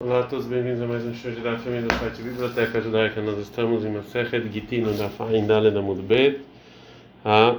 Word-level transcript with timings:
Olá 0.00 0.20
a 0.20 0.22
todos, 0.22 0.46
bem-vindos 0.46 0.80
a 0.80 0.86
mais 0.86 1.04
um 1.04 1.12
show 1.12 1.32
de 1.32 1.40
da 1.40 1.58
família 1.58 1.82
do 1.82 1.92
site 1.94 2.22
Biblioteca 2.22 2.80
Judaica. 2.80 3.20
Nós 3.20 3.36
estamos 3.40 3.84
em 3.84 3.90
Masechet 3.90 4.48
Gitino 4.48 4.92
da 4.92 5.08
Faindale 5.08 5.72
da 5.72 5.82
Mudbet, 5.82 6.40
a 7.24 7.56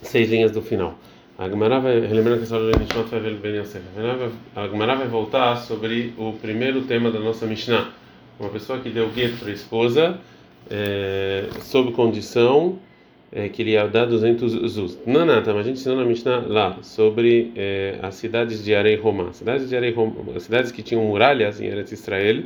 seis 0.00 0.30
linhas 0.30 0.52
do 0.52 0.62
final. 0.62 0.96
A 1.36 1.48
Gemara 1.48 1.80
vai, 1.80 2.02
que 2.02 2.06
vai 2.06 2.22
ver 2.22 2.38
a 4.54 4.68
Gemara 4.68 4.94
vai 4.94 5.08
voltar 5.08 5.56
sobre 5.56 6.14
o 6.16 6.34
primeiro 6.34 6.82
tema 6.82 7.10
da 7.10 7.18
nossa 7.18 7.46
Mishnah. 7.46 7.90
Uma 8.38 8.50
pessoa 8.50 8.78
que 8.78 8.88
deu 8.88 9.08
gueto 9.08 9.38
para 9.38 9.48
a 9.48 9.54
esposa, 9.54 10.20
é, 10.70 11.48
sob 11.62 11.90
condição 11.94 12.78
é, 13.34 13.48
que 13.48 13.62
ele 13.62 13.72
ia 13.72 13.86
dar 13.88 14.06
200 14.06 14.52
zuz. 14.70 14.98
Não, 15.04 15.26
não, 15.26 15.34
mas 15.34 15.48
a 15.48 15.62
gente 15.62 15.80
ensinou 15.80 15.98
na 15.98 16.04
Mishnah 16.04 16.44
lá 16.46 16.78
sobre 16.82 17.52
é, 17.56 17.98
as 18.00 18.14
cidades 18.14 18.64
de 18.64 18.74
Arei 18.74 18.94
Romá. 18.94 19.32
Cidades 19.32 19.68
de 19.68 19.76
Arei 19.76 19.90
Romá, 19.90 20.14
cidades 20.38 20.70
que 20.70 20.82
tinham 20.82 21.04
muralhas 21.04 21.60
em 21.60 21.66
Eretz 21.66 21.90
Israel. 21.90 22.44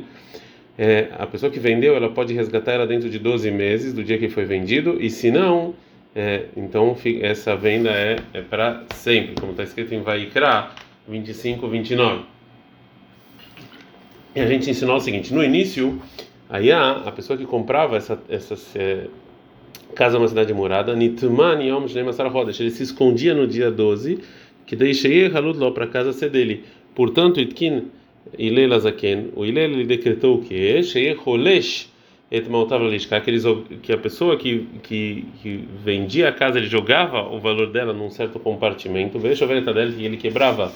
É, 0.77 1.09
a 1.17 1.27
pessoa 1.27 1.51
que 1.51 1.59
vendeu, 1.59 1.95
ela 1.95 2.09
pode 2.09 2.33
resgatar 2.33 2.71
ela 2.71 2.87
dentro 2.87 3.09
de 3.09 3.19
12 3.19 3.51
meses 3.51 3.93
do 3.93 4.03
dia 4.03 4.17
que 4.17 4.29
foi 4.29 4.45
vendido, 4.45 4.97
e 4.99 5.09
se 5.09 5.29
não, 5.29 5.75
é, 6.15 6.45
então 6.55 6.95
essa 7.21 7.55
venda 7.55 7.91
é, 7.91 8.15
é 8.33 8.41
para 8.41 8.85
sempre, 8.95 9.35
como 9.35 9.51
está 9.51 9.63
escrito 9.63 9.93
em 9.93 10.01
Vaikra 10.01 10.71
25, 11.07 11.67
29. 11.67 12.23
E 14.35 14.39
a 14.39 14.45
gente 14.47 14.69
ensinou 14.69 14.95
o 14.95 14.99
seguinte: 15.01 15.33
no 15.33 15.43
início, 15.43 16.01
aí 16.49 16.71
a, 16.71 16.91
a 16.91 17.11
pessoa 17.11 17.37
que 17.37 17.45
comprava 17.45 17.97
essa, 17.97 18.17
essas 18.29 18.73
é, 18.75 19.07
casa 19.95 20.17
é 20.17 20.19
uma 20.19 20.27
cidade 20.27 20.53
morada, 20.53 20.95
Nitman 20.95 21.63
Yom 21.63 21.85
Rodesh, 22.29 22.59
ele 22.59 22.71
se 22.71 22.83
escondia 22.83 23.33
no 23.33 23.47
dia 23.47 23.71
12, 23.71 24.19
que 24.65 24.75
deixei 24.75 25.27
Halut 25.27 25.59
lá 25.59 25.71
para 25.71 25.87
casa 25.87 26.13
ser 26.13 26.29
dele. 26.29 26.63
Portanto, 26.95 27.39
Itkin 27.39 27.87
Ilel 28.37 28.73
Azaken, 28.73 29.31
o 29.35 29.45
Ilel 29.45 29.71
ele 29.71 29.85
decretou 29.85 30.35
o 30.35 30.41
que? 30.41 30.83
Shei 30.83 31.17
Holesh 31.25 31.89
et 32.31 32.47
Maltav 32.47 32.83
que 33.81 33.91
a 33.91 33.97
pessoa 33.97 34.37
que, 34.37 34.67
que, 34.83 35.25
que 35.41 35.67
vendia 35.83 36.29
a 36.29 36.31
casa, 36.31 36.59
ele 36.59 36.67
jogava 36.67 37.23
o 37.23 37.39
valor 37.39 37.71
dela 37.71 37.91
num 37.93 38.11
certo 38.11 38.39
compartimento, 38.39 39.17
veio 39.17 39.35
chover 39.35 39.57
dela 39.73 39.91
e 39.97 40.05
ele 40.05 40.17
quebrava 40.17 40.71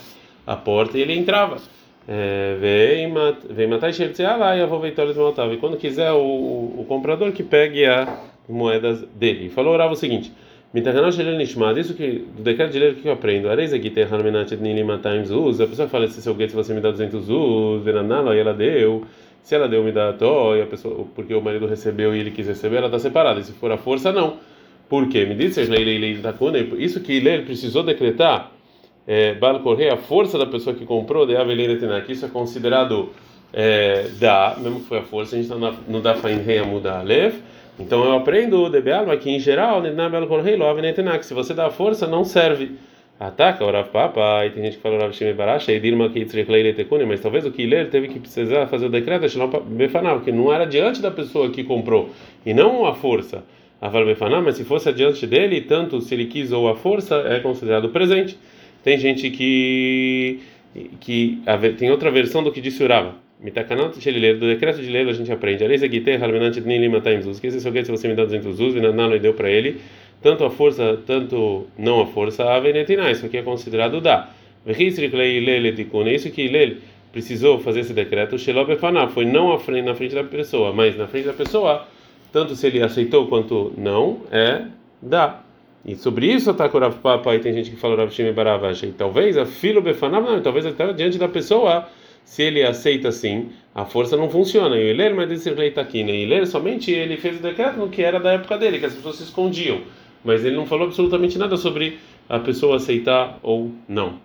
a 0.48 0.56
porta 0.56 0.98
e 0.98 1.02
ele 1.02 1.14
entrava. 1.14 1.58
É, 2.06 2.58
vem 3.50 3.68
matar 3.68 3.90
e 3.90 3.94
lá 4.36 4.58
e 4.58 4.60
vou 4.68 4.80
E 5.54 5.58
quando 5.58 5.78
quiser 5.78 6.12
o, 6.12 6.18
o, 6.18 6.82
o 6.82 6.86
comprador 6.86 7.32
que 7.32 7.44
pegue 7.44 7.86
a 7.86 8.33
moedas 8.48 9.02
dele. 9.16 9.46
E 9.46 9.50
falou 9.50 9.74
orava 9.74 9.94
o 9.94 9.96
seguinte: 9.96 10.32
isso 11.80 11.94
que 11.94 12.26
do 12.36 12.42
decreto 12.42 12.72
de 12.72 12.80
lei 12.80 12.94
que 12.96 13.08
eu 13.08 13.14
aprendo, 13.14 13.48
a 15.62 15.68
pessoa 15.68 15.88
fala 15.88 16.08
se 16.08 16.22
seu 16.22 16.34
gueto 16.34 16.54
você 16.54 16.74
me 16.74 16.82
dá 16.82 16.90
200 16.90 17.30
uz, 17.30 17.86
e 18.34 18.40
ela 18.40 18.54
deu, 18.54 19.06
se 19.44 19.54
ela 19.54 19.68
deu 19.68 19.84
me 19.84 19.92
dá 19.92 20.14
to, 20.14 20.56
e 20.58 20.62
a 20.62 20.66
pessoa 20.66 21.06
porque 21.14 21.34
o 21.34 21.42
marido 21.42 21.68
recebeu 21.68 22.16
e 22.16 22.20
ele 22.20 22.32
quis 22.32 22.48
receber, 22.48 22.78
ela 22.78 22.88
está 22.88 22.98
separada. 22.98 23.40
E 23.40 23.44
se 23.44 23.52
for 23.54 23.72
a 23.72 23.78
força 23.78 24.12
não. 24.12 24.38
Por 24.90 25.08
quê? 25.08 25.26
Me 25.26 25.36
disse 25.36 25.62
isso 26.78 27.00
que 27.02 27.14
ele 27.14 27.44
precisou 27.44 27.84
decretar 27.84 28.52
é, 29.08 29.34
Bal 29.34 29.62
a 29.92 29.98
força 29.98 30.38
da 30.38 30.46
pessoa 30.46 30.76
que 30.76 30.86
comprou 30.86 31.26
de 31.26 31.36
Avelina 31.36 32.02
que 32.02 32.14
isso 32.14 32.26
é 32.26 32.30
considerado 32.30 33.10
é, 33.52 34.08
da, 34.20 34.56
mesmo 34.60 34.80
que 34.80 34.88
foi 34.88 35.00
a 35.00 35.04
força, 35.04 35.36
a 35.36 35.42
gente 35.42 35.52
está 35.52 35.74
no 35.88 36.02
da 36.02 36.16
Fain 36.16 36.38
Rei 36.38 36.60
Amuda 36.60 37.00
Alef 37.00 37.40
então 37.80 38.04
eu 38.04 38.14
aprendo 38.14 38.70
de 38.70 38.82
Bealma 38.82 39.18
que 39.18 39.30
em 39.30 39.40
geral, 39.40 39.82
que 41.20 41.26
se 41.26 41.34
você 41.34 41.54
dá 41.54 41.70
força, 41.70 42.08
não 42.08 42.24
serve. 42.24 42.72
Ataca 43.20 43.64
o 43.64 43.72
Rav 43.72 43.90
Papa, 43.90 44.46
e 44.46 44.50
tem 44.50 44.64
gente 44.64 44.78
que 44.78 44.82
fala 44.82 44.98
Rav 45.00 45.14
Shimei 45.14 45.34
Barash, 45.34 45.70
e 45.70 45.80
Dilma 45.80 46.10
que 46.10 46.26
mas 47.08 47.22
talvez 47.22 47.46
o 47.46 47.52
que 47.52 47.66
ler 47.66 47.90
teve 47.90 48.08
que 48.08 48.20
precisar 48.20 48.68
fazer 48.68 48.88
o 48.88 48.90
decreto, 48.90 49.26
Befanal, 49.66 50.22
que 50.22 50.32
não 50.32 50.52
era 50.52 50.66
diante 50.66 51.02
da 51.02 51.12
pessoa 51.12 51.50
que 51.50 51.64
comprou, 51.64 52.10
e 52.46 52.54
não 52.54 52.86
a 52.86 52.94
força. 52.94 53.44
Aval 53.80 54.06
Befanal, 54.06 54.42
mas 54.42 54.56
se 54.56 54.64
fosse 54.64 54.90
adiante 54.90 55.28
dele, 55.28 55.62
tanto 55.62 56.00
se 56.02 56.14
ele 56.14 56.26
quis 56.26 56.52
ou 56.52 56.70
a 56.70 56.76
força, 56.76 57.16
é 57.28 57.40
considerado 57.40 57.90
presente. 57.90 58.38
Tem 58.84 58.98
gente 58.98 59.30
que 59.30 60.40
que 61.00 61.40
tem 61.78 61.92
outra 61.92 62.10
versão 62.10 62.44
do 62.44 62.52
que 62.52 62.60
disse 62.60 62.84
o 62.84 62.88
Rava. 62.88 63.23
Mitakanot 63.44 64.00
Shelileiro, 64.00 64.40
do 64.40 64.48
decreto 64.48 64.82
de 64.82 64.90
lei 64.90 65.08
a 65.08 65.12
gente 65.12 65.32
aprende. 65.32 65.64
Areis 65.66 65.84
Agiter, 65.84 66.24
Halmenant 66.24 66.56
Nilim 66.58 66.96
Ataimzus. 66.96 67.42
Que 67.42 67.48
esse 67.48 67.60
seu 67.60 67.72
se 67.74 67.92
você 67.92 68.08
me 68.08 68.16
dá 68.16 68.24
200 68.24 68.56
Zuz, 68.56 68.74
Vinanalo 68.74 69.16
e 69.16 69.20
deu 69.20 69.34
para 69.34 69.52
ele, 69.52 69.82
tanto 70.22 70.46
a 70.46 70.50
força, 70.50 70.98
tanto 71.06 71.68
não 71.78 72.02
a 72.02 72.06
força, 72.06 72.46
a 72.46 72.60
Venetina. 72.62 73.12
Isso 73.12 73.26
aqui 73.26 73.38
é 73.38 73.42
considerado 73.44 74.00
dá. 74.00 74.30
Isso 74.66 75.02
que 76.32 76.48
Lele 76.48 76.82
precisou 77.12 77.60
fazer 77.60 77.82
esse 77.82 77.94
decreto, 77.94 78.40
Shelobefaná, 78.40 79.08
foi 79.08 79.26
não 79.26 79.52
na 79.52 79.94
frente 79.94 80.16
da 80.16 80.24
pessoa, 80.24 80.74
mas 80.74 80.98
na 80.98 81.06
frente 81.06 81.26
da 81.26 81.34
pessoa, 81.34 81.86
tanto 82.32 82.56
se 82.56 82.66
ele 82.66 82.82
aceitou 82.82 83.28
quanto 83.28 83.72
não, 83.78 84.22
é 84.32 84.64
dá. 85.02 85.42
E 85.86 85.96
sobre 85.96 86.28
isso 86.28 86.54
com 86.54 86.78
o 86.78 86.80
Rav 86.80 86.96
Papa, 87.00 87.36
e 87.36 87.40
tem 87.40 87.54
gente 87.54 87.70
que 87.70 87.76
fala 87.76 87.98
Rav 87.98 88.10
Shimi 88.10 88.32
Baravash, 88.32 88.86
talvez 88.98 89.38
a 89.38 89.46
filo 89.46 89.82
Befaná, 89.82 90.22
não, 90.22 90.42
talvez 90.42 90.66
até 90.66 90.92
diante 90.94 91.18
da 91.18 91.28
pessoa 91.28 91.88
se 92.24 92.44
ele 92.44 92.64
aceita 92.64 93.10
assim, 93.10 93.50
a 93.76 93.86
força 93.86 94.16
não 94.18 94.30
funciona. 94.30 94.78
E 94.78 94.84
o 94.84 94.90
Iler, 94.90 95.16
mas 95.16 95.32
esse 95.32 95.52
rei 95.54 95.70
está 95.70 95.82
aqui, 95.82 96.04
né? 96.04 96.16
Iler 96.16 96.48
somente 96.48 96.92
ele 96.92 97.18
fez 97.18 97.40
o 97.40 97.42
decreto 97.42 97.78
no 97.78 97.90
que 97.90 98.02
era 98.02 98.20
da 98.20 98.34
época 98.34 98.58
dele, 98.58 98.80
que 98.80 98.86
as 98.86 98.94
pessoas 98.94 99.18
se 99.18 99.24
escondiam. 99.24 99.82
Mas 100.24 100.46
ele 100.46 100.56
não 100.56 100.66
falou 100.66 100.88
absolutamente 100.88 101.38
nada 101.38 101.58
sobre 101.58 102.00
a 102.30 102.40
pessoa 102.40 102.78
aceitar 102.78 103.40
ou 103.44 103.72
não. 103.88 104.20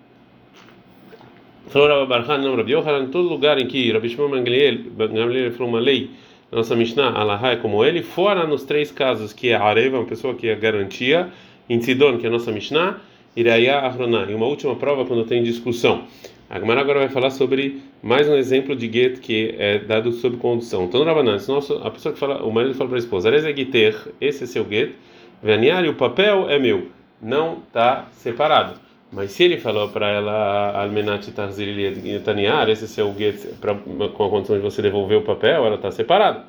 Falou 1.69 1.89
Rabbi 1.89 2.09
Barhan, 2.09 2.39
não, 2.39 2.57
Rabbi 2.57 2.73
Yohanan, 2.73 3.05
em 3.05 3.09
todo 3.09 3.29
lugar 3.29 3.59
em 3.59 3.67
que 3.67 3.93
Rabbi 3.93 4.09
Shimon 4.09 4.31
Gamliel 4.31 5.53
falou 5.53 5.69
uma 5.69 5.81
lei, 5.81 6.11
nossa 6.51 6.75
Mishnah, 6.75 7.11
Allah 7.11 7.39
é 7.53 7.57
como 7.57 7.85
ele, 7.85 8.03
fora 8.03 8.47
nos 8.47 8.65
três 8.65 8.91
casos 8.91 9.35
que 9.35 9.51
é 9.51 9.55
Areva, 9.55 9.99
uma 9.99 10.07
pessoa 10.07 10.35
que 10.35 10.49
é 10.49 10.55
garantia, 10.55 11.29
em 11.69 11.79
Sidon, 11.79 12.17
que 12.17 12.25
é 12.25 12.31
a 12.31 12.33
nossa 12.33 12.51
Mishnah, 12.51 13.01
Iraya 13.37 13.81
Ahroná, 13.81 14.25
e 14.31 14.35
uma 14.35 14.47
última 14.47 14.75
prova 14.77 15.05
quando 15.05 15.27
tem 15.27 15.43
discussão. 15.43 16.05
A 16.51 16.59
Gemara 16.59 16.81
agora 16.81 17.01
vai 17.01 17.11
falar 17.11 17.29
sobre 17.29 17.83
mais 18.03 18.27
um 18.27 18.35
exemplo 18.35 18.75
de 18.75 18.91
get 18.91 19.21
que 19.21 19.55
é 19.59 19.81
dado 19.81 20.13
sob 20.13 20.39
condução. 20.39 20.85
Então, 20.85 21.05
Rabanan, 21.05 21.37
a 21.37 21.91
pessoa 21.91 22.15
que 22.15 22.19
fala, 22.19 22.43
o 22.43 22.51
marido 22.51 22.75
fala 22.75 22.89
para 22.89 22.97
a 22.97 23.01
esposa, 23.01 23.29
esse 24.19 24.45
é 24.45 24.47
seu 24.47 24.67
get, 24.67 24.93
Vaniar 25.43 25.85
e 25.85 25.91
o 25.91 25.95
papel 25.95 26.49
é 26.49 26.59
meu, 26.59 26.89
não 27.21 27.59
está 27.59 28.07
separado. 28.13 28.81
Mas 29.13 29.33
se 29.33 29.45
ele 29.45 29.59
falou 29.59 29.91
para 29.91 30.09
ela, 30.09 30.83
Almenat 30.83 31.31
Tarzilietaniar, 31.33 32.71
esse 32.71 32.85
é 32.85 32.89
seu 32.89 33.15
get, 33.15 33.45
com 34.15 34.25
a 34.25 34.31
condição 34.31 34.57
de 34.57 34.63
você 34.63 34.81
devolver 34.81 35.19
o 35.19 35.23
papel, 35.23 35.67
ela 35.67 35.75
está 35.75 35.91
separada. 35.91 36.45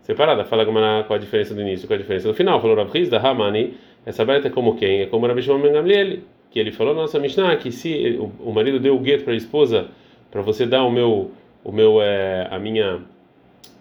Separada. 0.00 0.46
Fala 0.46 0.64
Gemara 0.64 1.04
qual 1.04 1.18
a 1.18 1.20
diferença 1.20 1.52
do 1.52 1.60
início, 1.60 1.86
qual 1.86 1.98
a 1.98 2.00
diferença 2.00 2.26
do 2.26 2.32
final. 2.32 2.58
Falou 2.58 2.74
Rav 2.74 2.90
da 3.10 3.18
Hamani, 3.18 3.74
essa 4.06 4.24
barata 4.24 4.48
é 4.48 4.50
como 4.50 4.76
quem? 4.76 5.02
É 5.02 5.06
como 5.06 5.26
Rabi 5.26 5.42
Shimon 5.42 5.60
Gamliel 5.60 6.20
que 6.50 6.58
ele 6.58 6.72
falou 6.72 6.94
na 6.94 7.02
nossa 7.02 7.18
Mishnah 7.18 7.56
que 7.56 7.70
se 7.70 8.18
o, 8.40 8.52
marido 8.52 8.80
deu 8.80 8.96
o 8.96 9.00
gueto 9.00 9.24
para 9.24 9.32
a 9.32 9.36
esposa 9.36 9.88
para 10.30 10.42
você 10.42 10.66
dar 10.66 10.84
o 10.84 10.90
meu 10.90 11.30
o 11.64 11.72
meu 11.72 12.00
é, 12.00 12.48
a 12.50 12.58
minha 12.58 13.00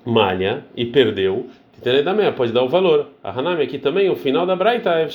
malha 0.05 0.65
e 0.75 0.85
perdeu 0.85 1.47
pode 2.31 2.51
dar 2.51 2.63
o 2.63 2.69
valor. 2.69 3.09
A 3.23 3.37
Hanami 3.37 3.63
aqui 3.63 3.77
também, 3.77 4.09
o 4.09 4.15
final 4.15 4.45
da 4.45 4.55
Braita 4.55 4.89
é 4.91 5.07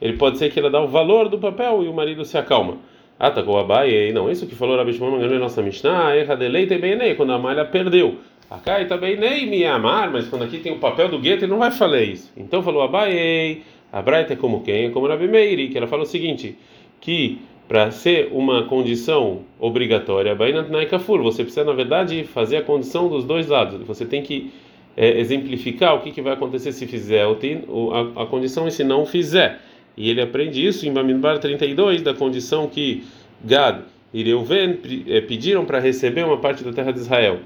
ele 0.00 0.12
pode 0.16 0.38
ser 0.38 0.50
que 0.50 0.60
ela 0.60 0.70
dá 0.70 0.80
o 0.80 0.86
valor 0.86 1.28
do 1.28 1.38
papel 1.38 1.82
e 1.82 1.88
o 1.88 1.92
marido 1.92 2.24
se 2.24 2.36
acalma. 2.36 2.76
Atacou 3.18 3.58
Abai, 3.58 4.12
não, 4.12 4.30
isso 4.30 4.46
que 4.46 4.54
falou 4.54 4.76
Rabi 4.76 4.92
Shimon 4.92 5.18
na 5.18 5.38
nossa 5.38 5.62
Mishnah, 5.62 6.14
erra 6.14 6.36
deleite 6.36 6.76
bem 6.76 7.14
quando 7.14 7.32
a 7.32 7.38
malha 7.38 7.64
perdeu. 7.64 8.16
Acá 8.50 8.84
também 8.84 9.16
nem 9.16 9.46
me 9.46 9.64
amar, 9.64 10.12
mas 10.12 10.28
quando 10.28 10.42
aqui 10.42 10.58
tem 10.58 10.72
o 10.72 10.78
papel 10.78 11.08
do 11.08 11.18
gueto, 11.18 11.44
ele 11.44 11.50
não 11.50 11.58
vai 11.58 11.72
falar 11.72 12.02
isso. 12.02 12.30
Então 12.36 12.62
falou 12.62 12.82
Abai, 12.82 13.62
a 13.96 14.02
Braita 14.02 14.34
é 14.34 14.36
como 14.36 14.60
quem? 14.60 14.84
É 14.84 14.90
como 14.90 15.06
Rabi 15.06 15.26
Meiri, 15.26 15.68
que 15.68 15.78
ela 15.78 15.86
fala 15.86 16.02
o 16.02 16.06
seguinte, 16.06 16.54
que 17.00 17.38
para 17.66 17.90
ser 17.90 18.28
uma 18.30 18.64
condição 18.64 19.40
obrigatória, 19.58 20.34
você 20.34 21.42
precisa, 21.42 21.64
na 21.64 21.72
verdade, 21.72 22.22
fazer 22.24 22.58
a 22.58 22.62
condição 22.62 23.08
dos 23.08 23.24
dois 23.24 23.46
lados. 23.46 23.80
Você 23.86 24.04
tem 24.04 24.20
que 24.20 24.52
é, 24.94 25.18
exemplificar 25.18 25.94
o 25.94 26.00
que, 26.00 26.10
que 26.10 26.20
vai 26.20 26.34
acontecer 26.34 26.72
se 26.72 26.86
fizer 26.86 27.24
a, 27.24 28.22
a 28.22 28.26
condição 28.26 28.68
e 28.68 28.70
se 28.70 28.84
não 28.84 29.06
fizer. 29.06 29.60
E 29.96 30.10
ele 30.10 30.20
aprende 30.20 30.64
isso 30.64 30.86
em 30.86 30.92
Bamidbar 30.92 31.38
32, 31.38 32.02
da 32.02 32.12
condição 32.12 32.66
que 32.66 33.02
Gad 33.42 33.80
e 34.12 34.22
Reuven 34.22 34.78
é, 35.08 35.22
pediram 35.22 35.64
para 35.64 35.80
receber 35.80 36.22
uma 36.22 36.36
parte 36.36 36.62
da 36.62 36.70
terra 36.70 36.92
de 36.92 36.98
Israel. 36.98 37.38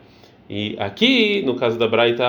E 0.48 0.74
aqui, 0.80 1.42
no 1.42 1.54
caso 1.54 1.78
da 1.78 1.86
Braita, 1.86 2.28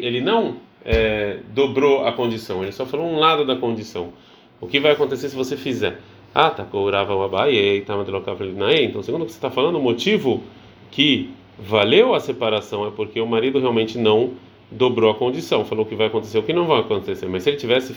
ele 0.00 0.22
não 0.22 0.71
é, 0.84 1.38
dobrou 1.54 2.06
a 2.06 2.12
condição, 2.12 2.62
ele 2.62 2.72
só 2.72 2.84
falou 2.86 3.06
um 3.06 3.18
lado 3.18 3.44
da 3.44 3.56
condição. 3.56 4.12
O 4.60 4.66
que 4.66 4.80
vai 4.80 4.92
acontecer 4.92 5.28
se 5.28 5.36
você 5.36 5.56
fizer? 5.56 5.98
Ah, 6.34 6.50
tá, 6.50 6.64
courava 6.64 7.14
o 7.14 7.22
abaie, 7.22 7.82
tá, 7.82 7.94
então, 7.94 9.02
segundo 9.02 9.22
o 9.22 9.26
que 9.26 9.32
você 9.32 9.38
está 9.38 9.50
falando, 9.50 9.76
o 9.76 9.82
motivo 9.82 10.42
que 10.90 11.30
valeu 11.58 12.14
a 12.14 12.20
separação 12.20 12.86
é 12.86 12.90
porque 12.90 13.20
o 13.20 13.26
marido 13.26 13.58
realmente 13.58 13.98
não 13.98 14.32
dobrou 14.70 15.10
a 15.10 15.14
condição, 15.14 15.64
falou 15.64 15.84
que 15.84 15.94
vai 15.94 16.06
acontecer 16.06 16.38
o 16.38 16.42
que 16.42 16.52
não 16.52 16.66
vai 16.66 16.80
acontecer. 16.80 17.26
Mas 17.26 17.42
se 17.42 17.50
ele 17.50 17.58
tivesse 17.58 17.92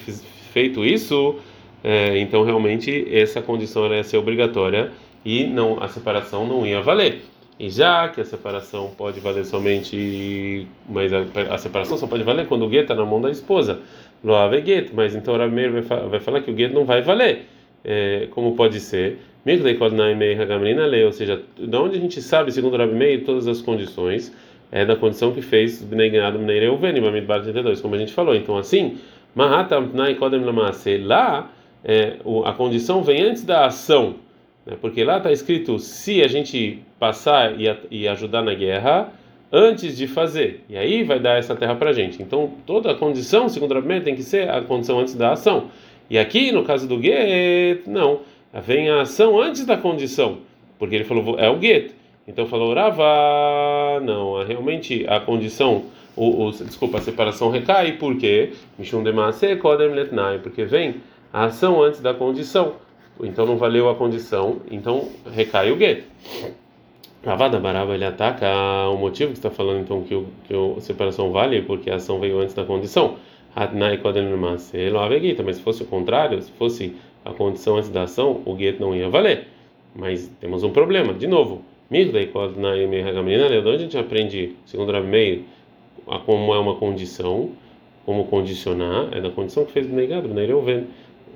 feito 0.52 0.84
isso, 0.84 1.36
é, 1.84 2.18
então 2.20 2.44
realmente 2.44 3.08
essa 3.12 3.42
condição 3.42 3.88
ia 3.94 4.04
ser 4.04 4.18
obrigatória 4.18 4.92
e 5.24 5.46
não 5.46 5.82
a 5.82 5.88
separação 5.88 6.46
não 6.46 6.66
ia 6.66 6.82
valer. 6.82 7.22
E 7.58 7.70
já 7.70 8.10
que 8.10 8.20
a 8.20 8.26
separação 8.26 8.92
pode 8.98 9.20
valer 9.20 9.46
somente, 9.46 10.68
mas 10.90 11.12
a, 11.14 11.22
a 11.52 11.58
separação 11.58 11.98
só 11.98 12.06
pode 12.06 12.24
valer 12.24 12.48
quando 12.48 12.66
o 12.66 12.70
gueto 12.70 12.92
está 12.92 12.96
na 12.96 13.06
mão 13.06 13.22
da 13.22 13.32
esposa. 13.32 13.80
Loave 14.24 14.62
gueto, 14.62 14.92
mas 14.94 15.16
então 15.16 15.34
o 15.34 15.38
Rameir 15.38 15.72
vai, 15.72 15.82
vai 15.82 16.20
falar 16.20 16.42
que 16.42 16.52
o 16.52 16.54
gueto 16.54 16.74
não 16.74 16.86
vai 16.86 17.02
valer. 17.02 17.46
É, 17.84 18.28
como 18.32 18.56
pode 18.56 18.80
ser? 18.80 19.20
Ou 19.46 21.12
seja, 21.12 21.44
de 21.58 21.78
onde 21.78 21.98
a 21.98 22.00
gente 22.00 22.22
sabe, 22.22 22.52
segundo 22.52 22.74
o 22.74 22.78
Rabi 22.78 23.20
todas 23.20 23.48
as 23.48 23.62
condições, 23.62 24.36
é 24.72 24.84
da 24.84 24.96
condição 24.96 25.32
que 25.32 25.42
fez 25.42 25.84
Bnei 25.84 26.10
Ganado 26.10 26.40
Bnei 26.40 26.60
Reuven, 26.60 27.00
Bamidbar 27.00 27.44
32, 27.44 27.80
como 27.80 27.94
a 27.94 27.98
gente 28.00 28.12
falou. 28.12 28.36
Então, 28.36 28.58
assim, 28.58 28.98
Mahatam 29.36 29.90
Tnai 29.90 30.16
Kodem 30.16 30.44
lá 31.04 31.52
é, 31.84 32.18
a 32.44 32.54
condição 32.54 33.04
vem 33.04 33.22
antes 33.22 33.44
da 33.44 33.68
ação, 33.68 34.16
né? 34.66 34.78
porque 34.80 35.04
lá 35.04 35.18
está 35.18 35.32
escrito 35.32 35.80
se 35.80 36.24
a 36.24 36.28
gente 36.28 36.80
passar 37.00 37.60
e, 37.60 37.66
e 37.92 38.08
ajudar 38.08 38.42
na 38.42 38.54
guerra 38.54 39.12
antes 39.52 39.96
de 39.96 40.08
fazer, 40.08 40.64
e 40.68 40.76
aí 40.76 41.04
vai 41.04 41.20
dar 41.20 41.38
essa 41.38 41.56
terra 41.56 41.76
para 41.76 41.92
a 41.92 41.94
gente. 41.94 42.22
Então 42.22 42.52
toda 42.66 42.92
a 42.92 42.96
condição, 42.96 43.48
segundo 43.48 43.72
o 43.72 43.76
Rabbi 43.76 44.02
tem 44.02 44.16
que 44.16 44.24
ser 44.24 44.50
a 44.50 44.62
condição 44.62 45.00
antes 45.00 45.16
da 45.16 45.34
ação. 45.34 45.70
E 46.10 46.18
aqui 46.18 46.52
no 46.52 46.64
caso 46.64 46.88
do 46.88 47.02
get, 47.02 47.88
não, 47.88 48.22
vem 48.54 48.90
a 48.90 49.02
ação 49.02 49.40
antes 49.40 49.66
da 49.66 49.78
condição, 49.78 50.40
porque 50.78 50.96
ele 50.96 51.04
falou 51.04 51.40
é 51.40 51.50
o 51.50 51.60
get. 51.62 51.92
Então 52.28 52.48
falou 52.48 52.74
Rava, 52.74 54.00
não, 54.02 54.44
realmente 54.44 55.06
a 55.08 55.20
condição 55.20 55.86
o, 56.16 56.46
o, 56.46 56.52
desculpa, 56.52 56.98
a 56.98 57.02
separação 57.02 57.50
recai, 57.50 57.94
por 57.94 58.16
quê? 58.18 58.54
Mishum 58.80 59.04
demase 59.04 59.56
kodem 59.58 59.90
letnai, 59.90 60.40
porque 60.40 60.64
vem 60.64 60.96
a 61.32 61.46
ação 61.46 61.84
antes 61.84 62.00
da 62.00 62.14
condição. 62.14 62.76
Então 63.22 63.46
não 63.46 63.58
valeu 63.58 63.90
a 63.90 63.96
condição, 63.96 64.62
então 64.70 65.10
recai 65.32 65.72
o 65.72 65.78
get. 65.78 66.04
Ravada 67.26 67.60
Baraba 67.60 67.96
ele 67.96 68.06
ataca 68.06 68.48
o 68.90 68.98
motivo 68.98 69.32
que 69.32 69.38
está 69.38 69.50
falando 69.50 69.80
então 69.80 70.04
que, 70.04 70.14
o, 70.14 70.28
que 70.44 70.54
a 70.54 70.82
separação 70.82 71.32
vale 71.32 71.62
porque 71.62 71.90
a 71.90 71.96
ação 71.96 72.20
veio 72.20 72.40
antes 72.40 72.54
da 72.54 72.64
condição. 72.64 73.16
Mas 75.44 75.56
se 75.56 75.62
fosse 75.62 75.82
o 75.82 75.86
contrário, 75.86 76.42
se 76.42 76.52
fosse 76.52 76.96
a 77.24 77.32
condição 77.32 77.78
antes 77.78 77.90
da 77.90 78.04
ação, 78.04 78.42
o 78.46 78.56
get 78.56 78.80
não 78.80 78.96
ia 78.96 79.10
valer. 79.10 79.48
Mas 79.96 80.30
temos 80.40 80.62
um 80.64 80.72
problema, 80.72 81.14
de 81.14 81.26
novo. 81.26 81.64
Mirdei 81.90 82.28
kodnai 82.28 82.86
mehagamrina, 82.86 83.50
de 83.50 83.58
onde 83.58 83.70
a 83.70 83.78
gente 83.78 83.98
aprende, 83.98 84.56
segundo 84.66 84.90
o 84.90 84.92
Rabi 84.92 85.08
Meir, 85.08 85.44
como 86.26 86.54
é 86.54 86.60
uma 86.60 86.76
condição, 86.76 87.52
como 88.06 88.26
condicionar, 88.26 89.10
é 89.12 89.22
da 89.22 89.30
condição 89.30 89.66
que 89.66 89.72
fez 89.72 89.88
Bnei 89.88 90.08
Bnei 90.08 90.46
Reuven. 90.46 90.88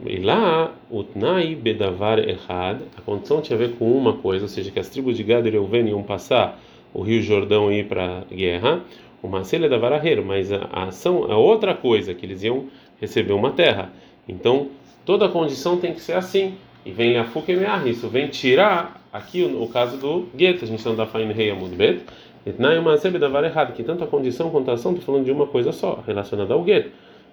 E 0.06 0.18
lá, 0.18 0.74
o 0.90 1.04
Tnai 1.04 1.56
Bedavar 1.56 2.20
Errad, 2.20 2.82
a 2.98 3.02
condição 3.02 3.42
tinha 3.42 3.56
a 3.58 3.60
ver 3.60 3.76
com 3.76 3.92
uma 3.92 4.14
coisa, 4.14 4.46
ou 4.46 4.50
seja, 4.50 4.72
que 4.72 4.80
as 4.80 4.88
tribos 4.88 5.18
de 5.18 5.24
Gad 5.24 5.46
e 5.46 5.50
Reuven 5.50 5.90
iam 5.90 6.02
passar 6.04 6.60
o 6.94 7.02
Rio 7.02 7.22
Jordão 7.22 7.72
e 7.72 7.80
ir 7.80 7.88
para 7.88 8.20
a 8.20 8.34
guerra, 8.34 8.82
o 9.22 9.28
Marcelo 9.28 9.66
é 9.66 9.70
da 9.70 9.78
Vararreiro, 9.78 10.24
mas 10.24 10.52
a, 10.52 10.70
a 10.72 10.84
ação 10.86 11.30
é 11.30 11.36
outra 11.36 11.74
coisa, 11.74 12.14
que 12.14 12.26
eles 12.26 12.44
iam 12.44 12.68
receber 13.00 13.34
uma 13.34 13.52
terra. 13.52 13.92
Então, 14.28 14.70
toda 15.06 15.26
a 15.26 15.30
condição 15.30 15.78
tem 15.78 15.94
que 15.94 16.02
ser 16.02 16.14
assim. 16.14 16.54
E 16.86 16.92
vem 16.92 17.18
a 17.18 17.26
Fukemeah, 17.26 17.86
isso 17.86 18.08
vem 18.08 18.28
tirar 18.28 19.06
aqui 19.12 19.44
o, 19.44 19.62
o 19.62 19.68
caso 19.68 19.98
do 19.98 20.28
gueto, 20.34 20.64
a 20.64 20.68
gente 20.68 20.86
não 20.86 20.96
dá 20.96 21.06
Fain 21.06 21.30
Rei 21.34 21.52
Amud 21.52 21.76
Bet, 21.76 22.02
Etnai 22.46 22.78
uma 22.80 22.96
da 22.96 23.46
errado, 23.46 23.74
que 23.74 23.84
tanto 23.84 24.04
a 24.04 24.08
condição 24.08 24.50
quanto 24.50 24.72
a 24.72 24.76
ação 24.76 24.94
estão 24.94 25.06
falando 25.06 25.26
de 25.26 25.32
uma 25.32 25.46
coisa 25.46 25.74
só, 25.74 26.02
relacionada 26.08 26.54
ao 26.54 26.64
gueto. 26.64 26.90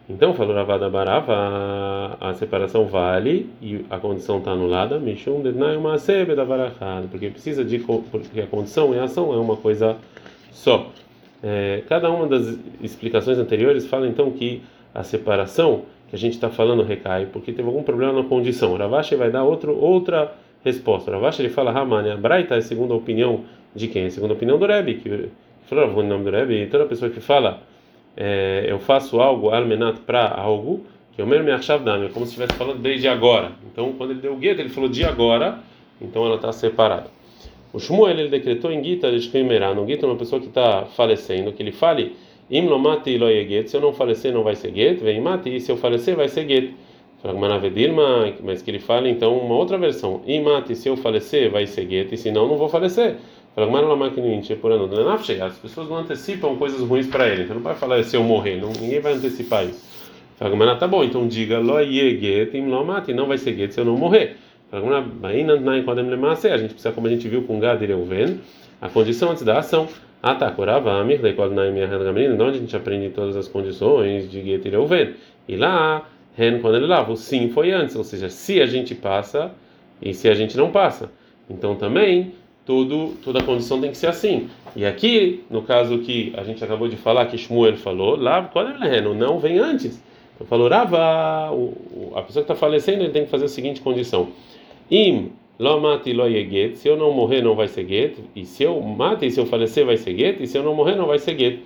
Então, 0.09 0.35
falou 0.35 0.55
Ravada 0.55 0.89
Barava, 0.89 2.17
a 2.21 2.33
separação 2.35 2.87
vale 2.87 3.51
e 3.61 3.85
a 3.91 3.99
condição 3.99 4.39
está 4.39 4.53
anulada, 4.53 5.01
uma 5.77 5.95
da 6.37 6.45
porque 7.11 7.29
precisa 7.29 7.65
de 7.65 7.81
porque 7.81 8.41
a 8.41 8.47
condição 8.47 8.95
e 8.95 9.01
a 9.01 9.05
ação 9.05 9.35
é 9.35 9.37
uma 9.37 9.57
coisa 9.57 9.97
só. 10.53 10.93
É, 11.43 11.83
cada 11.89 12.09
uma 12.09 12.29
das 12.29 12.57
explicações 12.81 13.37
anteriores 13.37 13.85
fala 13.87 14.07
então 14.07 14.31
que 14.31 14.63
a 14.95 15.03
separação 15.03 15.83
que 16.09 16.15
a 16.15 16.19
gente 16.19 16.35
está 16.35 16.49
falando 16.49 16.85
recai 16.85 17.27
porque 17.27 17.53
teve 17.53 17.67
algum 17.67 17.83
problema 17.83 18.13
na 18.13 18.29
condição. 18.29 18.77
Ravashi 18.77 19.17
vai 19.17 19.31
dar 19.33 19.43
outro, 19.43 19.77
outra 19.77 20.33
resposta. 20.65 21.11
Ravashi 21.11 21.43
ele 21.43 21.49
fala 21.49 21.73
Ramani, 21.73 22.11
a 22.11 22.17
Braita 22.17 22.55
é 22.55 22.61
a 22.93 22.97
opinião 22.97 23.41
de 23.75 23.89
quem? 23.89 24.09
Segundo 24.09 24.31
a 24.31 24.35
opinião 24.35 24.57
do 24.57 24.67
Rebbe, 24.67 24.95
que 24.95 25.29
falou 25.67 26.01
em 26.01 26.07
nome 26.07 26.25
do 26.25 26.31
Rebbe, 26.31 26.69
toda 26.69 26.85
pessoa 26.87 27.11
que 27.11 27.21
fala 27.21 27.61
é, 28.17 28.65
eu 28.69 28.79
faço 28.79 29.21
algo 29.21 29.51
almenat 29.51 29.99
para 30.01 30.29
algo, 30.29 30.85
que 31.13 31.21
eu 31.21 31.27
mesmo 31.27 31.45
me 31.45 31.53
achava 31.53 31.91
é 31.91 32.09
como 32.09 32.27
se 32.27 32.33
estivesse 32.33 32.55
falando 32.55 32.81
desde 32.81 33.09
agora. 33.09 33.53
Então, 33.71 33.93
quando 33.93 34.11
ele 34.11 34.21
deu 34.21 34.35
o 34.35 34.37
gueto, 34.37 34.61
ele 34.61 34.69
falou 34.69 34.89
de 34.89 35.05
agora, 35.05 35.59
então 36.01 36.25
ela 36.25 36.37
está 36.37 36.53
separada. 36.53 37.11
O 37.73 37.79
Shmuel 37.79 38.19
ele 38.19 38.29
decretou 38.29 38.73
em 38.73 38.83
Gita 38.83 39.11
de 39.11 39.21
Shkeimerá, 39.21 39.75
no 39.75 39.87
Gita 39.87 40.07
uma 40.07 40.17
pessoa 40.17 40.41
que 40.41 40.49
está 40.49 40.87
falecendo, 40.87 41.53
que 41.53 41.63
ele 41.63 41.73
fale 41.73 42.17
Im 42.49 42.69
mati 42.79 43.19
se 43.67 43.77
eu 43.77 43.81
não 43.81 43.93
falecer 43.93 44.33
não 44.33 44.45
vai 44.45 44.55
ser 44.55 44.73
get, 44.73 45.01
vem 45.01 45.21
mati, 45.21 45.57
e 45.57 45.61
se 45.61 45.73
eu 45.73 45.77
falecer 45.77 46.15
vai 46.15 46.29
ser 46.29 46.47
get. 46.47 46.71
Mas 48.45 48.63
que 48.63 48.71
ele 48.71 48.79
fale 48.79 49.11
então 49.11 49.37
uma 49.37 49.57
outra 49.57 49.77
versão, 49.77 50.23
Im 50.27 50.45
se 50.75 50.89
eu 50.89 50.97
falecer 50.97 51.51
vai 51.51 51.67
ser 51.67 51.89
get, 51.89 52.13
e 52.13 52.17
se 52.17 52.31
não, 52.31 52.47
não 52.47 52.57
vou 52.57 52.69
falecer. 52.69 53.17
As 55.43 55.59
pessoas 55.59 55.89
não 55.89 55.97
antecipam 55.97 56.57
coisas 56.57 56.81
ruins 56.81 57.07
para 57.07 57.27
ele. 57.27 57.45
Então 57.45 57.57
não 57.57 57.63
vai 57.63 57.75
falar 57.75 58.03
se 58.05 58.15
eu 58.15 58.23
morrer, 58.23 58.61
não, 58.61 58.71
ninguém 58.71 59.01
vai 59.01 59.15
antecipar 59.15 59.65
isso. 59.65 59.83
Fala, 60.37 60.77
tá 60.77 60.87
bom, 60.87 61.03
então 61.03 61.27
diga 61.27 61.59
lo 61.59 61.81
yegetim 61.81 62.67
lo 62.67 62.85
mati, 62.85 63.15
não 63.15 63.27
vai 63.27 63.39
ser 63.39 63.57
get 63.57 63.73
se 63.73 63.81
eu 63.81 63.87
não 63.87 63.97
morrer. 63.97 64.37
A 64.71 64.79
gente 66.59 66.73
precisa, 66.75 66.93
como 66.93 67.07
a 67.07 67.11
gente 67.11 67.27
viu 67.29 67.45
com 67.45 67.59
Gad 67.59 67.81
e 67.81 67.87
Reuven, 67.87 68.41
a 68.79 68.91
condição 68.91 69.31
antes 69.31 69.43
da 69.43 69.59
ação. 69.59 69.89
Ah, 70.23 70.35
curava 70.51 70.93
Amir, 71.01 71.21
quando 71.35 71.55
na 71.55 71.71
minha 71.71 71.89
onde 72.35 72.43
a 72.43 72.61
gente 72.61 72.77
aprende 72.77 73.09
todas 73.11 73.37
as 73.37 73.49
condições 73.49 74.31
de 74.31 74.43
Get 74.43 74.67
e 74.67 74.69
Reuven. 74.69 75.15
E 75.49 75.57
lá, 75.57 76.07
Ren, 76.37 76.59
quando 76.59 76.77
ele 76.77 76.87
lava, 76.87 77.13
o 77.13 77.17
sim 77.17 77.49
foi 77.49 77.71
antes, 77.71 77.97
ou 77.97 78.05
seja, 78.05 78.29
se 78.29 78.61
a 78.61 78.67
gente 78.67 78.95
passa 78.95 79.53
e 80.03 80.13
se 80.13 80.29
a 80.29 80.35
gente 80.35 80.57
não 80.57 80.71
passa. 80.71 81.11
Então 81.49 81.77
também 81.77 82.33
toda 82.67 83.39
a 83.39 83.43
condição 83.43 83.81
tem 83.81 83.91
que 83.91 83.97
ser 83.97 84.09
assim. 84.09 84.49
E 84.75 84.85
aqui, 84.85 85.45
no 85.49 85.63
caso 85.63 85.99
que 85.99 86.33
a 86.37 86.43
gente 86.43 86.63
acabou 86.63 86.89
de 86.89 86.97
falar, 86.97 87.27
que 87.27 87.39
Shmuel 87.39 87.77
falou, 87.77 88.17
lá, 88.17 88.51
ele 88.93 89.15
não 89.15 89.39
vem 89.39 89.59
antes. 89.59 90.03
Então 90.35 90.47
falou, 90.47 90.69
Rava, 90.69 91.49
a 92.15 92.23
pessoa 92.23 92.45
que 92.45 92.53
está 92.53 92.55
falecendo, 92.55 93.03
ele 93.03 93.13
tem 93.13 93.25
que 93.25 93.31
fazer 93.31 93.47
a 93.47 93.49
seguinte 93.49 93.81
condição: 93.81 94.29
Im 94.91 95.31
lo 95.59 95.81
mati 95.81 96.13
lo 96.13 96.27
yeget, 96.27 96.77
se 96.77 96.89
eu 96.89 96.97
não 96.97 97.11
morrer 97.13 97.41
não 97.41 97.55
vai 97.55 97.69
ser 97.69 97.87
get, 97.89 98.19
e 98.35 98.45
se 98.45 98.65
eu 98.65 98.79
mate, 98.81 99.31
se 99.31 99.41
eu 99.41 99.47
falecer 99.47 99.87
vai 99.87 99.97
ser 99.97 100.15
get, 100.15 100.41
e 100.41 100.47
se 100.47 100.59
eu 100.59 100.63
não 100.63 100.75
morrer 100.75 100.95
não 100.95 101.07
vai 101.07 101.19
ser 101.19 101.39
get. 101.39 101.61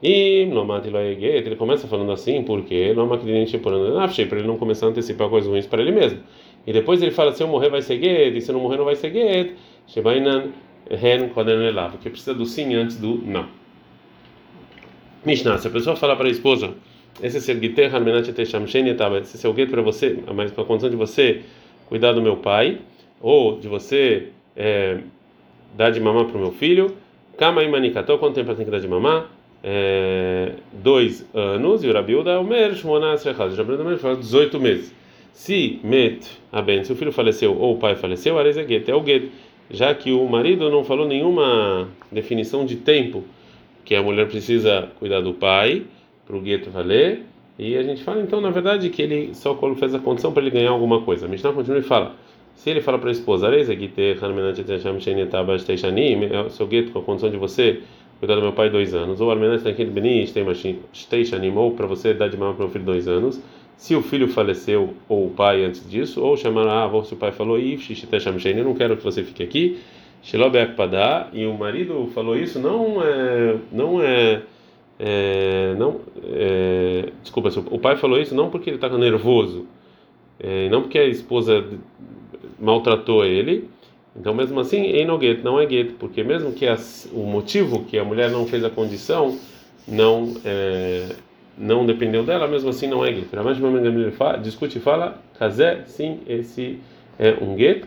Im 0.00 0.52
lo 0.52 0.64
mati 0.64 0.88
lo 0.88 1.00
yeget, 1.00 1.46
ele 1.46 1.56
começa 1.56 1.88
falando 1.88 2.12
assim, 2.12 2.44
porque 2.44 2.92
lo 2.92 3.08
por 3.08 3.18
para 3.18 4.38
ele 4.38 4.46
não 4.46 4.56
começar 4.56 4.86
a 4.86 4.88
antecipar 4.90 5.28
coisas 5.28 5.50
ruins 5.50 5.66
para 5.66 5.82
ele 5.82 5.90
mesmo. 5.90 6.20
E 6.66 6.72
depois 6.72 7.02
ele 7.02 7.10
fala, 7.10 7.32
se 7.32 7.42
eu 7.42 7.48
morrer 7.48 7.70
vai 7.70 7.82
ser 7.82 8.00
get, 8.00 8.36
e 8.36 8.40
se 8.40 8.50
eu 8.50 8.54
não 8.54 8.60
morrer 8.60 8.76
não 8.76 8.84
vai 8.84 8.96
ser 8.96 9.10
get. 9.12 9.56
Shebainan 9.86 10.52
Ren 10.90 11.28
Koden 11.28 11.66
Elav, 11.66 11.96
que 11.98 12.10
precisa 12.10 12.34
do 12.34 12.46
sim 12.46 12.74
antes 12.74 12.96
do 12.96 13.20
não. 13.24 13.46
Mishnah, 15.24 15.58
se 15.58 15.68
a 15.68 15.70
pessoa 15.70 15.96
falar 15.96 16.16
para 16.16 16.26
a 16.26 16.30
esposa, 16.30 16.74
esse 17.22 17.36
é 17.36 17.40
seu 17.40 17.56
guiter 17.56 17.94
harmenat 17.94 18.32
teshamshen 18.32 18.88
etaba, 18.88 19.18
esse 19.18 19.36
é 19.36 19.40
seu 19.40 19.52
gueto 19.52 19.70
para 19.70 19.82
você, 19.82 20.18
mas 20.34 20.50
para 20.50 20.64
a 20.64 20.66
condição 20.66 20.90
de 20.90 20.96
você 20.96 21.42
cuidar 21.88 22.12
do 22.12 22.20
meu 22.20 22.36
pai, 22.36 22.78
ou 23.20 23.58
de 23.58 23.68
você 23.68 24.28
é, 24.56 24.98
dar 25.76 25.90
de 25.90 26.00
mamar 26.00 26.24
para 26.26 26.36
o 26.36 26.40
meu 26.40 26.52
filho, 26.52 26.96
kama 27.38 27.62
imanikató, 27.62 28.18
quanto 28.18 28.34
tempo 28.34 28.54
tem 28.54 28.64
que 28.64 28.70
dar 28.70 28.80
de 28.80 28.88
mamar? 28.88 29.30
É, 29.62 30.54
dois 30.72 31.24
anos, 31.32 31.84
e 31.84 31.88
o 31.88 31.92
Rabiuda, 31.92 32.40
o 32.40 32.44
mer, 32.44 32.74
shmonas 32.74 33.22
rechaz, 33.22 33.54
o 33.54 33.56
Rabiuda 33.56 33.96
fala 33.98 34.16
18 34.16 34.58
meses. 34.58 35.01
Se 35.32 35.80
met, 35.82 36.26
aben, 36.52 36.84
se 36.84 36.92
o 36.92 36.96
filho 36.96 37.12
faleceu 37.12 37.56
ou 37.56 37.74
o 37.74 37.78
pai 37.78 37.96
faleceu, 37.96 38.38
ares 38.38 38.56
é 38.56 38.64
é 38.90 38.94
o 38.94 39.00
gueto 39.00 39.28
já 39.70 39.94
que 39.94 40.12
o 40.12 40.28
marido 40.28 40.70
não 40.70 40.84
falou 40.84 41.08
nenhuma 41.08 41.88
definição 42.10 42.66
de 42.66 42.76
tempo 42.76 43.24
que 43.84 43.94
a 43.94 44.02
mulher 44.02 44.28
precisa 44.28 44.90
cuidar 44.98 45.20
do 45.20 45.32
pai 45.32 45.84
para 46.26 46.36
o 46.36 46.40
gueto 46.40 46.70
valer 46.70 47.22
e 47.58 47.76
a 47.76 47.82
gente 47.82 48.02
fala 48.02 48.20
então 48.20 48.40
na 48.40 48.50
verdade 48.50 48.90
que 48.90 49.00
ele 49.00 49.34
só 49.34 49.58
fez 49.76 49.94
a 49.94 49.98
condição 49.98 50.32
para 50.32 50.42
ele 50.42 50.50
ganhar 50.50 50.70
alguma 50.70 51.00
coisa. 51.02 51.26
A 51.26 51.28
Mishnah 51.28 51.52
continua 51.52 51.78
e 51.78 51.82
fala 51.82 52.14
se 52.54 52.70
ele 52.70 52.80
fala 52.80 52.98
para 52.98 53.08
a 53.08 53.12
esposa, 53.12 53.46
seu 56.50 56.66
gueto 56.66 56.92
com 56.92 56.98
a 56.98 57.02
condição 57.02 57.30
de 57.30 57.36
você 57.36 57.80
cuidar 58.18 58.36
do 58.36 58.42
meu 58.42 58.52
pai 58.52 58.70
dois 58.70 58.94
anos, 58.94 59.20
ou 59.20 59.32
ou 61.56 61.72
para 61.72 61.86
você 61.86 62.14
dar 62.14 62.28
de 62.28 62.36
mão 62.36 62.54
para 62.54 62.66
o 62.66 62.68
filho 62.68 62.84
dois 62.84 63.08
anos, 63.08 63.42
se 63.82 63.96
o 63.96 64.00
filho 64.00 64.28
faleceu 64.28 64.94
ou 65.08 65.26
o 65.26 65.30
pai 65.30 65.64
antes 65.64 65.90
disso, 65.90 66.22
ou 66.22 66.36
chamar 66.36 66.68
a 66.68 66.84
avó 66.84 67.02
se 67.02 67.14
o 67.14 67.16
pai 67.16 67.32
falou, 67.32 67.58
eu 67.58 68.64
não 68.64 68.74
quero 68.76 68.96
que 68.96 69.02
você 69.02 69.24
fique 69.24 69.42
aqui, 69.42 69.80
e 71.32 71.44
o 71.46 71.54
marido 71.54 72.08
falou 72.14 72.36
isso, 72.36 72.60
não 72.60 73.02
é, 73.02 73.56
não 73.72 74.00
é, 74.00 74.42
é 75.00 75.74
não, 75.76 76.00
é, 76.22 77.08
desculpa, 77.22 77.48
o 77.72 77.78
pai 77.80 77.96
falou 77.96 78.20
isso 78.20 78.36
não 78.36 78.50
porque 78.50 78.70
ele 78.70 78.76
está 78.76 78.88
nervoso, 78.88 79.66
é, 80.38 80.68
não 80.68 80.82
porque 80.82 81.00
a 81.00 81.06
esposa 81.08 81.66
maltratou 82.60 83.24
ele, 83.24 83.68
Então, 84.14 84.32
mesmo 84.32 84.60
assim, 84.60 84.92
enoguet 84.96 85.42
não 85.42 85.58
é 85.58 85.68
get, 85.68 85.94
porque 85.98 86.22
mesmo 86.22 86.52
que 86.52 86.68
as, 86.68 87.10
o 87.12 87.24
motivo 87.24 87.82
que 87.82 87.98
a 87.98 88.04
mulher 88.04 88.30
não 88.30 88.46
fez 88.46 88.62
a 88.62 88.70
condição 88.70 89.36
não 89.88 90.36
é, 90.44 91.16
não 91.56 91.84
dependeu 91.86 92.24
dela, 92.24 92.46
mesmo 92.46 92.70
assim 92.70 92.86
não 92.86 93.04
é 93.04 93.12
get. 93.12 93.28
Discute 94.42 94.78
e 94.78 94.80
fala, 94.80 95.18
casé, 95.38 95.82
sim, 95.86 96.20
esse 96.26 96.78
é 97.18 97.36
um 97.40 97.56
get. 97.56 97.84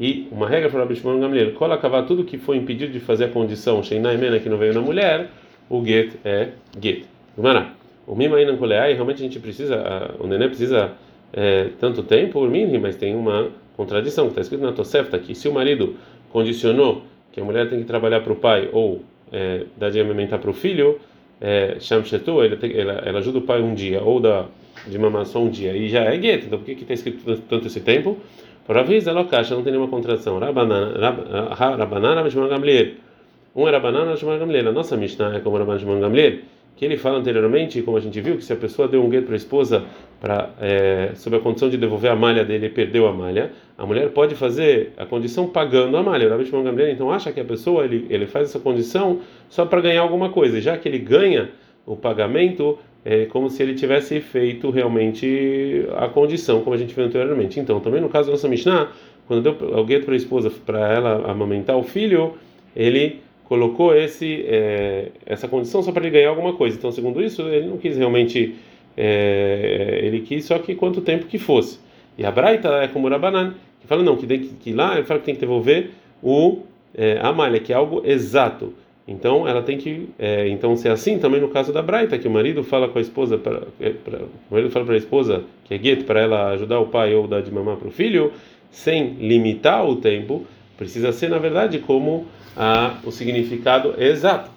E 0.00 0.28
uma 0.30 0.48
regra 0.48 0.70
para 0.70 0.86
Bishmon 0.86 1.18
Gamliel, 1.18 1.54
cola 1.54 1.74
acabar 1.74 2.04
tudo 2.04 2.22
que 2.22 2.38
foi 2.38 2.56
impedido 2.56 2.92
de 2.92 3.00
fazer 3.00 3.24
a 3.24 3.28
condição, 3.28 3.82
Sheinai 3.82 4.16
Mena, 4.16 4.38
que 4.38 4.48
não 4.48 4.56
veio 4.56 4.72
na 4.72 4.80
mulher, 4.80 5.28
o 5.68 5.84
get 5.84 6.14
é 6.24 6.50
get. 6.80 7.04
Gumara, 7.36 7.68
o 8.06 8.14
mima 8.14 8.42
não 8.44 8.56
coleai, 8.56 8.94
realmente 8.94 9.16
a 9.16 9.24
gente 9.24 9.38
precisa, 9.38 10.14
o 10.18 10.26
neném 10.26 10.48
precisa 10.48 10.92
é, 11.32 11.70
tanto 11.78 12.02
tempo, 12.02 12.34
por 12.34 12.48
mim, 12.48 12.78
mas 12.78 12.96
tem 12.96 13.14
uma 13.14 13.48
contradição 13.76 14.24
que 14.24 14.30
está 14.30 14.40
escrito 14.40 14.62
na 14.62 14.72
Tosefta 14.72 15.18
que 15.18 15.34
se 15.34 15.48
o 15.48 15.52
marido 15.52 15.96
condicionou 16.30 17.02
que 17.32 17.40
a 17.40 17.44
mulher 17.44 17.68
tem 17.68 17.78
que 17.78 17.84
trabalhar 17.84 18.20
para 18.20 18.32
o 18.32 18.36
pai 18.36 18.68
ou 18.72 19.02
é, 19.30 19.64
dar 19.76 19.90
de 19.90 20.00
alimentar 20.00 20.38
para 20.38 20.50
o 20.50 20.54
filho, 20.54 20.98
é, 21.40 21.76
Shamshetu, 21.80 22.40
ela, 22.42 23.18
ajuda 23.18 23.38
o 23.38 23.42
pai 23.42 23.60
um 23.60 23.74
dia 23.74 24.02
ou 24.02 24.20
dá 24.20 24.46
de 24.86 24.98
mamar 24.98 25.26
só 25.26 25.40
um 25.40 25.50
dia 25.50 25.76
e 25.76 25.88
já 25.88 26.04
é 26.04 26.16
gueto. 26.16 26.46
Então 26.46 26.58
por 26.58 26.64
que 26.64 26.72
está 26.72 26.94
escrito 26.94 27.42
tanto 27.48 27.66
esse 27.66 27.80
tempo? 27.80 28.18
Por 28.66 28.76
avisa, 28.76 29.10
ela 29.10 29.24
caixa, 29.24 29.54
não 29.54 29.62
tem 29.62 29.72
nenhuma 29.72 29.88
contradição. 29.88 30.38
Rabanana, 30.38 30.98
Rabanana, 31.54 32.22
Gamliel. 32.22 32.94
Um 33.56 33.66
era 33.66 33.80
banana, 33.80 34.14
Gamliel. 34.14 34.68
A 34.68 34.72
nossa 34.72 34.96
Mishnah 34.96 35.36
é 35.36 35.40
como 35.40 35.56
Rabban 35.56 36.00
Gamliel 36.00 36.40
que 36.78 36.84
ele 36.84 36.96
fala 36.96 37.18
anteriormente, 37.18 37.82
como 37.82 37.96
a 37.96 38.00
gente 38.00 38.20
viu, 38.20 38.36
que 38.36 38.44
se 38.44 38.52
a 38.52 38.56
pessoa 38.56 38.86
deu 38.86 39.04
um 39.04 39.08
gueto 39.08 39.26
para 39.26 39.34
a 39.34 39.36
esposa 39.36 39.84
para 40.20 40.50
é, 40.60 41.10
sob 41.16 41.36
a 41.36 41.40
condição 41.40 41.68
de 41.68 41.76
devolver 41.76 42.08
a 42.08 42.14
malha 42.14 42.44
dele 42.44 42.66
e 42.66 42.70
perdeu 42.70 43.08
a 43.08 43.12
malha, 43.12 43.50
a 43.76 43.84
mulher 43.84 44.08
pode 44.10 44.36
fazer 44.36 44.92
a 44.96 45.04
condição 45.04 45.48
pagando 45.48 45.96
a 45.96 46.04
malha. 46.04 46.28
O 46.28 46.30
Rabi 46.30 46.44
Shimon 46.44 46.62
então 46.88 47.10
acha 47.10 47.32
que 47.32 47.40
a 47.40 47.44
pessoa 47.44 47.84
ele, 47.84 48.06
ele 48.08 48.28
faz 48.28 48.50
essa 48.50 48.60
condição 48.60 49.18
só 49.48 49.66
para 49.66 49.80
ganhar 49.80 50.02
alguma 50.02 50.28
coisa, 50.28 50.60
já 50.60 50.78
que 50.78 50.88
ele 50.88 51.00
ganha 51.00 51.50
o 51.84 51.96
pagamento 51.96 52.78
é 53.04 53.24
como 53.24 53.50
se 53.50 53.60
ele 53.60 53.74
tivesse 53.74 54.20
feito 54.20 54.70
realmente 54.70 55.84
a 55.96 56.06
condição, 56.06 56.60
como 56.62 56.74
a 56.74 56.78
gente 56.78 56.94
viu 56.94 57.04
anteriormente. 57.04 57.58
Então, 57.58 57.80
também 57.80 58.00
no 58.00 58.08
caso 58.08 58.28
da 58.28 58.32
nossa 58.32 58.46
Mishnah, 58.46 58.92
quando 59.26 59.42
deu 59.42 59.80
o 59.80 59.84
gueto 59.84 60.04
para 60.04 60.14
a 60.14 60.16
esposa 60.16 60.48
para 60.64 60.92
ela 60.92 61.28
amamentar 61.28 61.76
o 61.76 61.82
filho, 61.82 62.34
ele 62.76 63.20
colocou 63.48 63.96
esse 63.96 64.44
é, 64.46 65.08
essa 65.24 65.48
condição 65.48 65.82
só 65.82 65.90
para 65.90 66.02
ele 66.02 66.10
ganhar 66.10 66.28
alguma 66.28 66.52
coisa. 66.52 66.76
Então, 66.76 66.92
segundo 66.92 67.22
isso, 67.22 67.42
ele 67.42 67.66
não 67.66 67.78
quis 67.78 67.96
realmente, 67.96 68.54
é, 68.96 70.00
ele 70.02 70.20
quis 70.20 70.44
só 70.44 70.58
que 70.58 70.74
quanto 70.74 71.00
tempo 71.00 71.26
que 71.26 71.38
fosse. 71.38 71.78
E 72.16 72.26
a 72.26 72.30
Braita 72.30 72.68
é 72.82 72.88
como 72.88 73.08
Rabanan, 73.08 73.54
que 73.80 73.86
fala 73.86 74.02
não, 74.02 74.16
que, 74.16 74.26
tem, 74.26 74.40
que 74.40 74.72
lá 74.72 74.96
ele 74.96 75.04
fala 75.04 75.20
que 75.20 75.26
tem 75.26 75.34
que 75.34 75.40
devolver 75.40 75.90
o 76.22 76.60
é, 76.94 77.18
a 77.22 77.32
malha, 77.32 77.58
que 77.58 77.72
é 77.72 77.76
algo 77.76 78.02
exato. 78.04 78.74
Então, 79.06 79.48
ela 79.48 79.62
tem 79.62 79.78
que, 79.78 80.10
é, 80.18 80.48
então 80.48 80.76
se 80.76 80.86
é 80.86 80.90
assim, 80.90 81.18
também 81.18 81.40
no 81.40 81.48
caso 81.48 81.72
da 81.72 81.80
Braita, 81.80 82.18
que 82.18 82.28
o 82.28 82.30
marido 82.30 82.62
fala 82.62 82.88
com 82.88 82.98
a 82.98 83.00
esposa, 83.00 83.38
para, 83.38 83.62
é, 83.80 83.94
o 84.50 84.54
marido 84.54 84.70
fala 84.70 84.84
para 84.84 84.94
a 84.94 84.98
esposa 84.98 85.44
que 85.64 85.72
é 85.72 85.78
gueto 85.78 86.04
para 86.04 86.20
ela 86.20 86.50
ajudar 86.50 86.78
o 86.78 86.86
pai 86.86 87.14
ou 87.14 87.26
dar 87.26 87.40
de 87.40 87.50
mamar 87.50 87.76
para 87.76 87.88
o 87.88 87.90
filho, 87.90 88.32
sem 88.70 89.14
limitar 89.14 89.88
o 89.88 89.96
tempo, 89.96 90.44
precisa 90.76 91.10
ser 91.10 91.30
na 91.30 91.38
verdade 91.38 91.78
como 91.78 92.26
a, 92.58 92.96
o 93.04 93.12
significado 93.12 93.94
exato. 93.96 94.50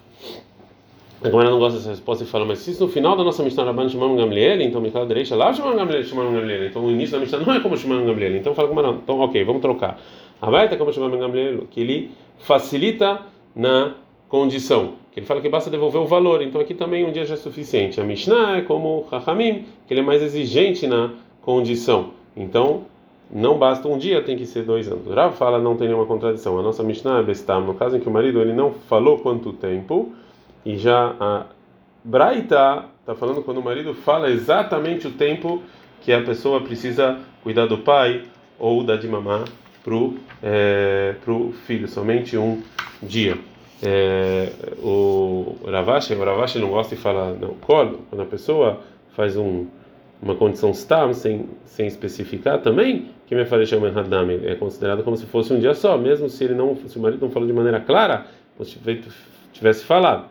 Agora 1.24 1.52
não 1.52 1.60
gosta 1.60 1.78
dessa 1.78 1.92
resposta 1.92 2.24
e 2.24 2.28
fala, 2.28 2.46
mas 2.46 2.60
se 2.60 2.82
no 2.82 2.90
final 2.90 3.16
da 3.16 3.24
nossa 3.24 3.44
Mishnah 3.44 3.64
Rabban 3.64 3.88
chamamos 3.90 4.18
Gamliel, 4.18 4.60
então 4.62 4.82
Mikal 4.82 5.06
Derecha 5.06 5.36
lá 5.36 5.54
chamamos 5.54 5.78
Gamliel, 5.78 6.04
chamamos 6.04 6.34
Gamliel. 6.34 6.66
Então 6.66 6.84
o 6.84 6.90
início 6.90 7.12
da 7.12 7.20
Mishnah 7.20 7.40
não 7.40 7.54
é 7.54 7.60
como 7.60 7.78
chamamos 7.78 8.08
Gamliel. 8.08 8.38
Então 8.38 8.56
fala 8.56 8.74
não. 8.82 8.96
Então 8.96 9.20
ok, 9.20 9.44
vamos 9.44 9.62
trocar. 9.62 10.00
A 10.42 10.50
Baita 10.50 10.76
como 10.78 10.92
chamamos 10.92 11.20
Gamliel, 11.20 11.68
que 11.70 11.80
ele 11.80 12.12
facilita 12.40 13.22
na 13.56 13.94
condição. 14.28 14.94
Que 15.12 15.20
ele 15.20 15.28
fala 15.28 15.42
que 15.42 15.50
basta 15.50 15.70
devolver 15.70 16.02
o 16.02 16.08
valor. 16.08 16.42
Então 16.42 16.60
aqui 16.60 16.74
também 16.74 17.06
um 17.06 17.12
dia 17.12 17.24
já 17.24 17.36
é 17.36 17.38
suficiente. 17.38 18.02
A 18.02 18.04
Mishnah 18.04 18.58
é 18.58 18.62
como 18.62 19.06
Rahamim, 19.12 19.66
que 19.88 19.94
ele 19.94 20.00
é 20.00 20.04
mais 20.04 20.24
exigente 20.24 20.88
na 20.88 21.12
condição. 21.44 22.14
Então 22.36 22.86
não 23.34 23.58
basta 23.58 23.88
um 23.88 23.98
dia, 23.98 24.22
tem 24.22 24.36
que 24.36 24.46
ser 24.46 24.64
dois 24.64 24.92
anos. 24.92 25.08
Rav 25.08 25.36
fala 25.36 25.58
não 25.60 25.78
tem 25.78 25.88
nenhuma 25.88 26.06
contradição. 26.06 26.60
A 26.60 26.62
nossa 26.62 26.84
Mishnah 26.84 27.20
é 27.20 27.24
Bestam, 27.24 27.62
no 27.62 27.74
caso 27.74 27.96
em 27.96 28.00
que 28.00 28.08
o 28.10 28.12
marido 28.12 28.42
ele 28.42 28.54
não 28.54 28.74
falou 28.74 29.20
quanto 29.20 29.54
tempo, 29.54 30.12
e 30.66 30.78
já 30.78 31.16
a 31.20 31.46
Braita 32.04 32.86
está 33.00 33.16
falando 33.16 33.42
quando 33.42 33.60
o 33.60 33.64
marido 33.64 33.94
fala 33.94 34.30
exatamente 34.30 35.08
o 35.08 35.12
tempo 35.12 35.62
que 36.02 36.12
a 36.12 36.22
pessoa 36.22 36.62
precisa 36.62 37.20
cuidar 37.44 37.68
do 37.68 37.78
pai 37.78 38.24
ou 38.60 38.84
dar 38.84 38.98
de 38.98 39.08
mamar 39.08 39.46
pro 39.84 40.16
é, 40.44 41.16
pro 41.24 41.52
filho, 41.66 41.88
somente 41.88 42.38
um 42.38 42.62
dia. 43.02 43.38
É, 43.84 44.52
o 44.84 45.56
Ravashi, 45.66 46.14
o 46.14 46.24
Ravashi 46.24 46.60
não 46.60 46.70
gosta 46.70 46.96
de 46.96 47.02
falar 47.02 47.32
não, 47.34 47.56
quando 47.62 48.22
a 48.22 48.26
pessoa 48.26 48.82
faz 49.16 49.36
um 49.38 49.66
uma 50.22 50.36
condição 50.36 50.72
stam, 50.72 51.14
sem, 51.14 51.50
sem 51.66 51.88
especificar 51.88 52.62
também, 52.62 53.10
que 53.26 53.34
me 53.34 53.46
falei 53.46 53.66
chamar 53.66 53.98
hadami 53.98 54.40
é 54.46 54.56
considerado 54.56 55.04
como 55.04 55.18
se 55.18 55.26
fosse 55.26 55.52
um 55.52 55.60
dia 55.60 55.74
só, 55.74 55.98
mesmo 55.98 56.30
se 56.30 56.44
ele 56.44 56.54
não, 56.54 56.76
se 56.76 56.98
o 56.98 57.02
marido 57.02 57.22
não 57.22 57.32
falou 57.32 57.48
de 57.48 57.54
maneira 57.54 57.80
clara, 57.80 58.26
se 58.64 58.78
tivesse 59.52 59.84
falado. 59.84 60.30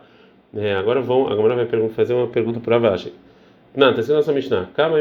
É, 0.55 0.73
agora 0.73 1.01
vão, 1.01 1.27
agora 1.27 1.55
vai 1.55 1.89
fazer 1.89 2.13
uma 2.13 2.27
pergunta 2.27 2.59
para 2.59 2.77
Vashi. 2.77 3.13
Não, 3.75 3.95
sendo 4.01 4.15
nossa 4.15 4.33
Mishnah. 4.33 4.69
Kama 4.73 4.97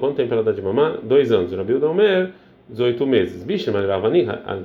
quanto 0.00 0.16
tempo 0.16 0.32
ela 0.32 0.42
dá 0.42 0.52
de 0.52 0.62
mamar? 0.62 0.98
Dois 1.02 1.30
anos. 1.30 1.52
Rabiu 1.52 1.84
Omer, 1.84 2.30
18 2.68 3.06
meses. 3.06 3.44
Bicho, 3.44 3.70
mas 3.70 3.84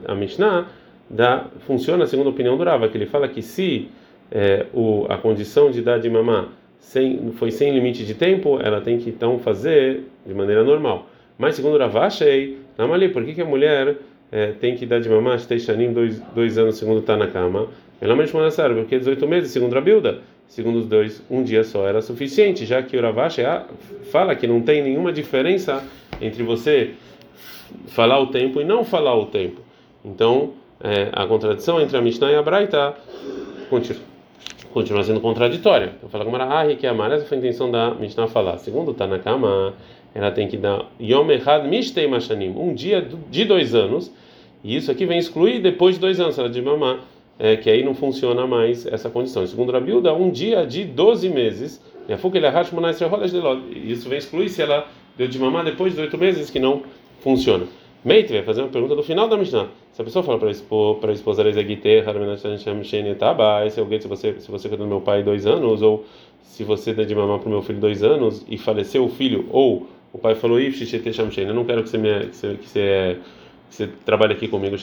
a 0.08 0.16
Mishnah 0.16 0.68
dá, 1.10 1.46
funciona 1.68 2.06
segundo 2.06 2.28
a 2.28 2.30
opinião 2.30 2.58
do 2.58 2.64
Rava, 2.64 2.88
que 2.88 2.98
ele 2.98 3.06
fala 3.06 3.28
que 3.28 3.42
se 3.42 3.90
é, 4.32 4.68
o, 4.74 5.06
a 5.10 5.18
condição 5.18 5.70
de 5.70 5.82
dar 5.82 6.00
de 6.00 6.10
mamar 6.10 6.48
sem, 6.82 7.32
foi 7.34 7.52
sem 7.52 7.72
limite 7.72 8.04
de 8.04 8.16
tempo, 8.16 8.60
ela 8.62 8.82
tem 8.82 8.98
que 8.98 9.10
então 9.10 9.40
fazer 9.40 10.04
de 10.26 10.34
maneira 10.34 10.64
normal. 10.64 11.08
Mas 11.38 11.56
segundo 11.56 11.78
Ravashei, 11.78 12.58
Namali, 12.78 13.10
por 13.10 13.24
que, 13.24 13.34
que 13.34 13.42
a 13.42 13.46
mulher 13.46 13.96
é, 14.32 14.48
tem 14.54 14.76
que 14.76 14.86
dar 14.86 15.00
de 15.00 15.08
mamar 15.08 15.40
Teishanim 15.46 15.94
dois, 15.94 16.20
dois 16.36 16.58
anos 16.58 16.78
segundo 16.78 17.06
na 17.16 17.28
cama? 17.28 17.68
Ela 18.02 18.16
mesmo 18.16 18.40
porque 18.76 18.98
18 18.98 19.28
meses, 19.28 19.52
segundo 19.52 19.78
a 19.78 19.82
Bilda, 19.82 20.22
segundo 20.48 20.80
os 20.80 20.88
dois, 20.88 21.24
um 21.30 21.44
dia 21.44 21.64
só 21.64 21.88
era 21.88 22.02
suficiente, 22.02 22.66
já 22.66 22.82
que 22.82 22.98
o 22.98 23.02
Ravashi 23.02 23.44
fala 24.12 24.36
que 24.36 24.48
não 24.48 24.62
tem 24.62 24.82
nenhuma 24.82 25.14
diferença 25.14 25.84
entre 26.20 26.42
você 26.42 26.92
falar 27.88 28.20
o 28.20 28.28
tempo 28.28 28.60
e 28.60 28.66
não 28.66 28.84
falar 28.84 29.16
o 29.16 29.28
tempo. 29.28 29.62
Então, 30.04 30.54
é, 30.84 31.10
a 31.14 31.28
contradição 31.28 31.80
entre 31.80 31.96
a 31.96 32.02
Mishnah 32.02 32.32
e 32.32 32.36
a 32.36 32.42
Braita 32.42 32.96
continua 33.70 34.11
continua 34.72 35.04
sendo 35.04 35.20
contraditória. 35.20 35.94
Então 35.98 36.10
fala 36.10 36.24
como 36.26 36.38
era 36.38 36.76
que 36.76 36.88
amar, 36.88 37.12
essa 37.12 37.26
foi 37.26 37.38
a 37.38 37.40
intenção 37.40 37.70
da 37.70 37.94
Mishnah 37.96 38.28
falar. 38.28 38.58
Segundo 38.58 38.94
Tanakama, 38.94 39.74
ela 40.14 40.32
tem 40.32 40.48
que 40.48 40.58
dar 40.58 40.86
Yom 41.00 41.30
Echad 41.32 41.68
Mishtei 41.68 42.08
Mashanim, 42.08 42.50
um 42.58 42.74
dia 42.74 43.08
de 43.30 43.46
dois 43.46 43.74
anos, 43.76 44.12
e 44.64 44.76
isso 44.76 44.92
aqui 44.92 45.06
vem 45.06 45.18
excluir 45.18 45.60
depois 45.60 45.96
de 45.96 46.02
dois 46.02 46.20
anos, 46.20 46.38
ela 46.38 46.50
de 46.50 46.62
mamar, 46.62 47.00
é, 47.40 47.56
que 47.56 47.70
aí 47.70 47.84
não 47.84 47.96
funciona 47.96 48.46
mais 48.46 48.86
essa 48.86 49.10
condição. 49.10 49.46
Segundo 49.48 49.72
Rabiuda, 49.72 50.14
um 50.14 50.30
dia 50.30 50.66
de 50.66 50.84
12 50.84 51.30
meses, 51.30 51.82
isso 53.88 54.10
vem 54.10 54.18
excluir 54.18 54.50
se 54.50 54.62
ela 54.62 54.88
deu 55.18 55.28
de 55.28 55.40
mamar 55.40 55.64
depois 55.64 55.96
de 55.96 56.02
oito 56.02 56.18
meses, 56.18 56.50
que 56.50 56.60
não 56.60 56.84
funciona. 57.20 57.66
Meite 58.04 58.34
vai 58.34 58.42
fazer 58.42 58.62
uma 58.62 58.70
pergunta 58.70 58.96
do 58.96 59.04
final 59.04 59.28
da 59.28 59.38
Mishnah. 59.38 59.68
Se 59.94 60.02
a 60.02 60.06
pessoa 60.06 60.24
fala 60.24 60.40
para 60.40 60.48
a 60.48 60.52
esposa, 60.52 61.00
para 61.00 61.12
a 61.12 61.14
esse 63.68 63.80
é 63.80 63.84
o 63.84 63.86
se 64.02 64.08
você 64.08 64.40
se 64.40 64.50
você 64.50 64.68
cuidou 64.68 64.88
do 64.88 64.90
meu 64.90 65.02
pai 65.02 65.22
dois 65.22 65.46
anos 65.46 65.84
ou 65.84 66.04
se 66.42 66.64
você 66.64 66.94
der 66.94 67.06
de 67.06 67.14
mamar 67.14 67.38
para 67.38 67.48
o 67.48 67.52
meu 67.52 67.62
filho 67.62 67.80
dois 67.80 68.02
anos 68.02 68.44
e 68.50 68.58
faleceu 68.58 69.06
o 69.06 69.10
filho 69.10 69.46
ou 69.52 69.88
o 70.12 70.18
pai 70.18 70.34
falou 70.34 70.60
eu 71.48 71.54
não 71.54 71.64
quero 71.64 71.84
que 71.84 71.90
você 71.90 71.98
me 72.00 72.26
que 72.26 72.36
você, 72.36 72.56
que 72.56 72.68
você, 72.68 73.18
que 73.70 73.76
você 73.76 73.90
trabalhe 74.04 74.34
aqui 74.34 74.48
comigo, 74.48 74.76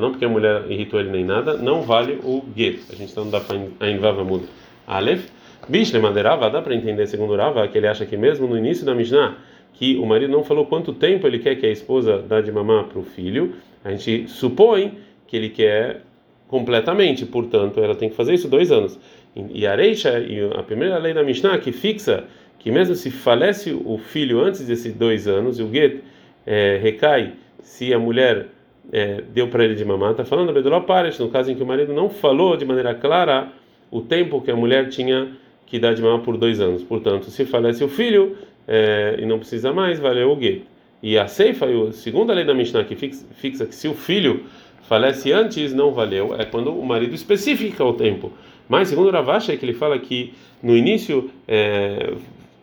não 0.00 0.10
porque 0.10 0.24
a 0.24 0.28
mulher 0.28 0.64
irritou 0.68 0.98
ele 0.98 1.10
nem 1.10 1.24
nada, 1.24 1.56
não 1.56 1.82
vale 1.82 2.18
o 2.24 2.42
get. 2.56 2.80
A 2.90 2.96
gente 2.96 3.10
está 3.10 3.22
no 3.22 3.30
da 3.30 3.40
Ainvava 3.78 4.24
muda. 4.24 4.46
Aleph, 4.88 5.28
Bishle 5.68 6.00
Maderava, 6.00 6.50
dá 6.50 6.60
para 6.60 6.74
entender 6.74 7.06
segundo 7.06 7.36
Rava 7.36 7.68
que 7.68 7.78
ele 7.78 7.86
acha 7.86 8.04
que 8.04 8.16
mesmo 8.16 8.48
no 8.48 8.58
início 8.58 8.84
da 8.84 8.92
Mishnah 8.92 9.36
que 9.76 9.96
o 9.96 10.06
marido 10.06 10.32
não 10.32 10.42
falou 10.42 10.66
quanto 10.66 10.92
tempo 10.92 11.26
ele 11.26 11.38
quer 11.38 11.54
que 11.56 11.66
a 11.66 11.70
esposa 11.70 12.18
dá 12.18 12.40
de 12.40 12.50
mamar 12.50 12.84
para 12.84 12.98
o 12.98 13.02
filho, 13.02 13.54
a 13.84 13.90
gente 13.90 14.26
supõe 14.28 14.98
que 15.26 15.36
ele 15.36 15.50
quer 15.50 16.02
completamente, 16.48 17.26
portanto, 17.26 17.80
ela 17.80 17.94
tem 17.94 18.08
que 18.08 18.16
fazer 18.16 18.34
isso 18.34 18.48
dois 18.48 18.72
anos. 18.72 18.98
E 19.34 19.66
a 19.66 19.74
Reisha, 19.74 20.18
e 20.18 20.40
a 20.54 20.62
primeira 20.62 20.96
lei 20.98 21.12
da 21.12 21.22
Mishnah, 21.22 21.58
que 21.58 21.72
fixa 21.72 22.24
que 22.58 22.70
mesmo 22.70 22.94
se 22.94 23.10
falece 23.10 23.72
o 23.72 23.98
filho 23.98 24.40
antes 24.40 24.66
desses 24.66 24.94
dois 24.94 25.28
anos, 25.28 25.58
e 25.58 25.62
o 25.62 25.70
get 25.70 26.02
é, 26.46 26.78
recai 26.82 27.34
se 27.60 27.92
a 27.92 27.98
mulher 27.98 28.46
é, 28.90 29.22
deu 29.32 29.48
para 29.48 29.64
ele 29.64 29.74
de 29.74 29.84
mamar, 29.84 30.12
está 30.12 30.24
falando 30.24 30.52
Bedoló 30.52 30.80
Pares, 30.80 31.18
no 31.18 31.28
caso 31.28 31.50
em 31.50 31.54
que 31.54 31.62
o 31.62 31.66
marido 31.66 31.92
não 31.92 32.08
falou 32.08 32.56
de 32.56 32.64
maneira 32.64 32.94
clara 32.94 33.52
o 33.90 34.00
tempo 34.00 34.40
que 34.40 34.50
a 34.50 34.56
mulher 34.56 34.88
tinha 34.88 35.32
que 35.66 35.78
dar 35.78 35.94
de 35.94 36.00
mamar 36.00 36.20
por 36.20 36.36
dois 36.36 36.60
anos. 36.60 36.82
Portanto, 36.82 37.26
se 37.26 37.44
falece 37.44 37.84
o 37.84 37.88
filho, 37.88 38.36
é, 38.66 39.16
e 39.18 39.26
não 39.26 39.38
precisa 39.38 39.72
mais, 39.72 39.98
valeu 39.98 40.30
o 40.30 40.36
gueto. 40.36 40.66
E 41.02 41.18
a 41.18 41.28
ceifa, 41.28 41.66
a 41.66 41.92
segunda 41.92 42.32
lei 42.32 42.44
da 42.44 42.54
Mishnah, 42.54 42.84
que 42.84 42.96
fixa, 42.96 43.66
que 43.66 43.74
se 43.74 43.86
o 43.86 43.94
filho 43.94 44.44
falece 44.82 45.32
antes, 45.32 45.72
não 45.72 45.92
valeu. 45.92 46.34
É 46.38 46.44
quando 46.44 46.72
o 46.72 46.84
marido 46.84 47.14
especifica 47.14 47.84
o 47.84 47.92
tempo. 47.92 48.32
Mas, 48.68 48.88
segundo 48.88 49.10
Ravacha, 49.10 49.52
é 49.52 49.56
que 49.56 49.64
ele 49.64 49.74
fala 49.74 49.98
que 49.98 50.32
no 50.62 50.76
início 50.76 51.30
é, 51.46 52.14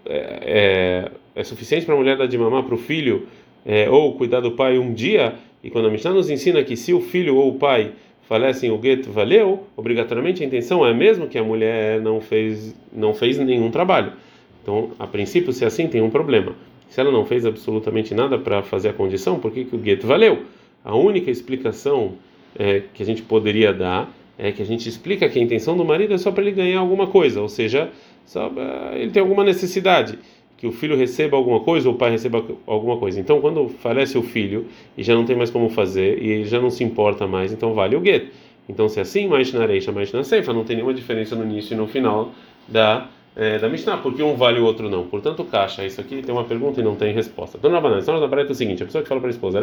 é, 0.06 0.16
é, 0.16 1.12
é 1.36 1.44
suficiente 1.44 1.86
para 1.86 1.96
a 1.96 1.98
mulher 1.98 2.18
dar 2.18 2.28
de 2.28 2.38
mamar 2.38 2.64
para 2.64 2.76
o 2.76 2.78
filho 2.78 3.28
é, 3.66 3.90
ou 3.90 4.14
cuidar 4.16 4.42
do 4.42 4.52
pai 4.52 4.78
um 4.78 4.94
dia. 4.94 5.36
E 5.64 5.70
quando 5.70 5.88
a 5.88 5.92
Mishnah 5.92 6.12
nos 6.12 6.30
ensina 6.30 6.64
que 6.64 6.76
se 6.76 6.94
o 6.94 7.00
filho 7.00 7.36
ou 7.38 7.52
o 7.52 7.56
pai 7.56 7.92
falecem 8.28 8.72
o 8.72 8.78
gueto 8.78 9.12
valeu, 9.12 9.68
obrigatoriamente 9.76 10.44
a 10.44 10.46
intenção 10.46 10.86
é 10.86 10.94
mesmo 10.94 11.28
que 11.28 11.38
a 11.38 11.44
mulher 11.44 12.02
não 12.02 12.20
fez 12.20 12.76
não 12.92 13.14
fez 13.14 13.38
nenhum 13.38 13.70
trabalho. 13.70 14.14
Então, 14.64 14.92
a 14.98 15.06
princípio, 15.06 15.52
se 15.52 15.66
é 15.66 15.68
assim, 15.68 15.88
tem 15.88 16.02
um 16.02 16.10
problema. 16.10 16.56
Se 16.90 17.00
ela 17.00 17.12
não 17.12 17.26
fez 17.26 17.46
absolutamente 17.46 18.16
nada 18.16 18.40
para 18.40 18.64
fazer 18.64 18.90
a 18.90 18.94
condição, 18.94 19.38
por 19.38 19.52
que, 19.52 19.66
que 19.66 19.76
o 19.76 19.80
gueto 19.80 20.08
valeu? 20.08 20.44
A 20.84 20.96
única 20.96 21.30
explicação 21.30 22.14
é, 22.58 22.82
que 22.94 23.04
a 23.04 23.06
gente 23.06 23.22
poderia 23.22 23.74
dar 23.74 24.10
é 24.38 24.52
que 24.52 24.62
a 24.62 24.66
gente 24.66 24.88
explica 24.88 25.28
que 25.30 25.38
a 25.38 25.42
intenção 25.42 25.76
do 25.76 25.86
marido 25.86 26.14
é 26.14 26.18
só 26.18 26.32
para 26.32 26.44
ele 26.44 26.54
ganhar 26.54 26.80
alguma 26.80 27.08
coisa, 27.08 27.42
ou 27.42 27.50
seja, 27.50 27.92
só, 28.26 28.52
ele 28.94 29.12
tem 29.12 29.22
alguma 29.22 29.44
necessidade 29.44 30.18
que 30.58 30.66
o 30.66 30.72
filho 30.72 30.96
receba 30.96 31.36
alguma 31.36 31.60
coisa 31.60 31.90
ou 31.90 31.96
o 31.96 31.98
pai 31.98 32.12
receba 32.12 32.44
alguma 32.66 32.98
coisa. 32.98 33.20
Então, 33.20 33.42
quando 33.42 33.68
falece 33.68 34.18
o 34.18 34.24
filho 34.24 34.68
e 34.98 35.04
já 35.04 35.14
não 35.14 35.26
tem 35.26 35.36
mais 35.36 35.50
como 35.50 35.70
fazer 35.70 36.24
e 36.24 36.46
já 36.46 36.60
não 36.62 36.70
se 36.70 36.84
importa 36.86 37.28
mais, 37.28 37.52
então 37.52 37.74
vale 37.74 37.98
o 37.98 38.04
get. 38.04 38.32
Então, 38.70 38.88
se 38.88 38.98
é 38.98 39.02
assim, 39.02 39.28
mais 39.28 39.52
na 39.52 39.62
areia, 39.62 39.92
mais 39.92 40.12
na 40.14 40.24
ceifa, 40.24 40.54
não 40.54 40.64
tem 40.64 40.78
nenhuma 40.78 40.94
diferença 40.94 41.36
no 41.36 41.44
início 41.44 41.74
e 41.74 41.78
no 41.78 41.86
final 41.86 42.32
da 42.66 43.10
é, 43.36 43.58
da 43.58 43.68
Mishnah, 43.68 43.98
porque 43.98 44.22
um 44.22 44.36
vale 44.36 44.60
o 44.60 44.66
outro 44.66 44.90
não. 44.90 45.06
Portanto, 45.06 45.44
caixa, 45.44 45.86
isso 45.86 46.00
aqui 46.00 46.22
tem 46.22 46.34
uma 46.34 46.44
pergunta 46.44 46.80
e 46.80 46.84
não 46.84 46.96
tem 46.96 47.14
resposta. 47.14 47.58
Dona 47.58 47.82
Banana, 47.82 48.02
então 48.02 48.20
na 48.20 48.28
barata 48.28 48.50
é 48.50 48.52
o 48.52 48.56
seguinte: 48.56 48.84
a 48.84 48.86
pessoa 48.86 49.02
que 49.02 49.10
fala 49.10 49.20
para 49.20 49.30
a 49.30 49.32
esposa, 49.32 49.60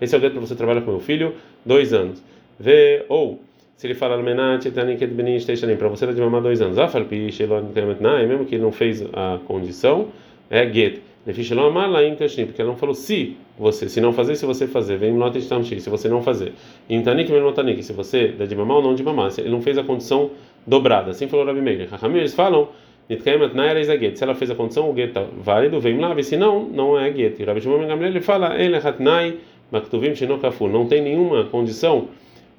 esse 0.00 0.14
é 0.14 0.18
o 0.18 0.20
get 0.20 0.32
para 0.32 0.40
você 0.40 0.54
trabalhar 0.54 0.82
com 0.82 0.90
meu 0.92 1.00
filho, 1.00 1.34
dois 1.64 1.92
anos. 1.92 2.22
Vê, 2.58 3.04
ou 3.08 3.40
se 3.76 3.86
ele 3.88 3.94
fala 3.94 4.16
para 5.76 5.88
você 5.88 6.06
dar 6.06 6.12
de 6.12 6.20
mamar 6.20 6.40
dois 6.40 6.62
anos, 6.62 6.78
mesmo 8.28 8.44
que 8.44 8.54
ele 8.54 8.62
não 8.62 8.70
fez 8.70 9.02
a 9.12 9.40
condição, 9.44 10.08
é 10.52 10.72
get. 10.72 11.00
Porque 11.24 12.62
ela 12.62 12.70
não 12.70 12.76
falou 12.76 12.94
se 12.94 13.36
você, 13.58 13.88
se 13.88 14.00
não 14.00 14.12
fazer, 14.12 14.36
se 14.36 14.44
você 14.44 14.66
fazer, 14.66 14.96
vem 14.98 15.12
se 15.80 15.88
você 15.88 16.08
não 16.08 16.22
fazer. 16.22 16.52
Se 16.88 17.92
você 17.92 18.28
dá 18.28 18.44
de 18.44 18.54
mamar 18.56 18.76
ou 18.76 18.82
não 18.82 18.94
de 18.94 19.02
mamar, 19.02 19.32
ele 19.38 19.50
não 19.50 19.62
fez 19.62 19.78
a 19.78 19.84
condição 19.84 20.30
dobrada. 20.66 21.12
Assim 21.12 21.28
falou 21.28 21.46
Rabi 21.46 21.60
Meir. 21.60 21.88
Eles 22.16 22.34
falam 22.34 22.68
se 23.08 24.24
ela 24.24 24.34
fez 24.34 24.50
a 24.50 24.54
condição, 24.54 24.90
o 24.90 24.94
get 24.94 25.08
está 25.08 25.24
válido, 25.42 25.80
vem 25.80 25.98
lá, 25.98 26.20
se 26.22 26.36
não, 26.36 26.64
não 26.64 26.98
é 26.98 27.12
get. 27.12 27.38
E 27.40 27.44
Rabi 27.44 27.60
Shimon 27.60 27.82
ele 27.82 28.20
fala, 28.20 28.54
não 30.68 30.86
tem 30.86 31.02
nenhuma 31.02 31.44
condição 31.44 32.08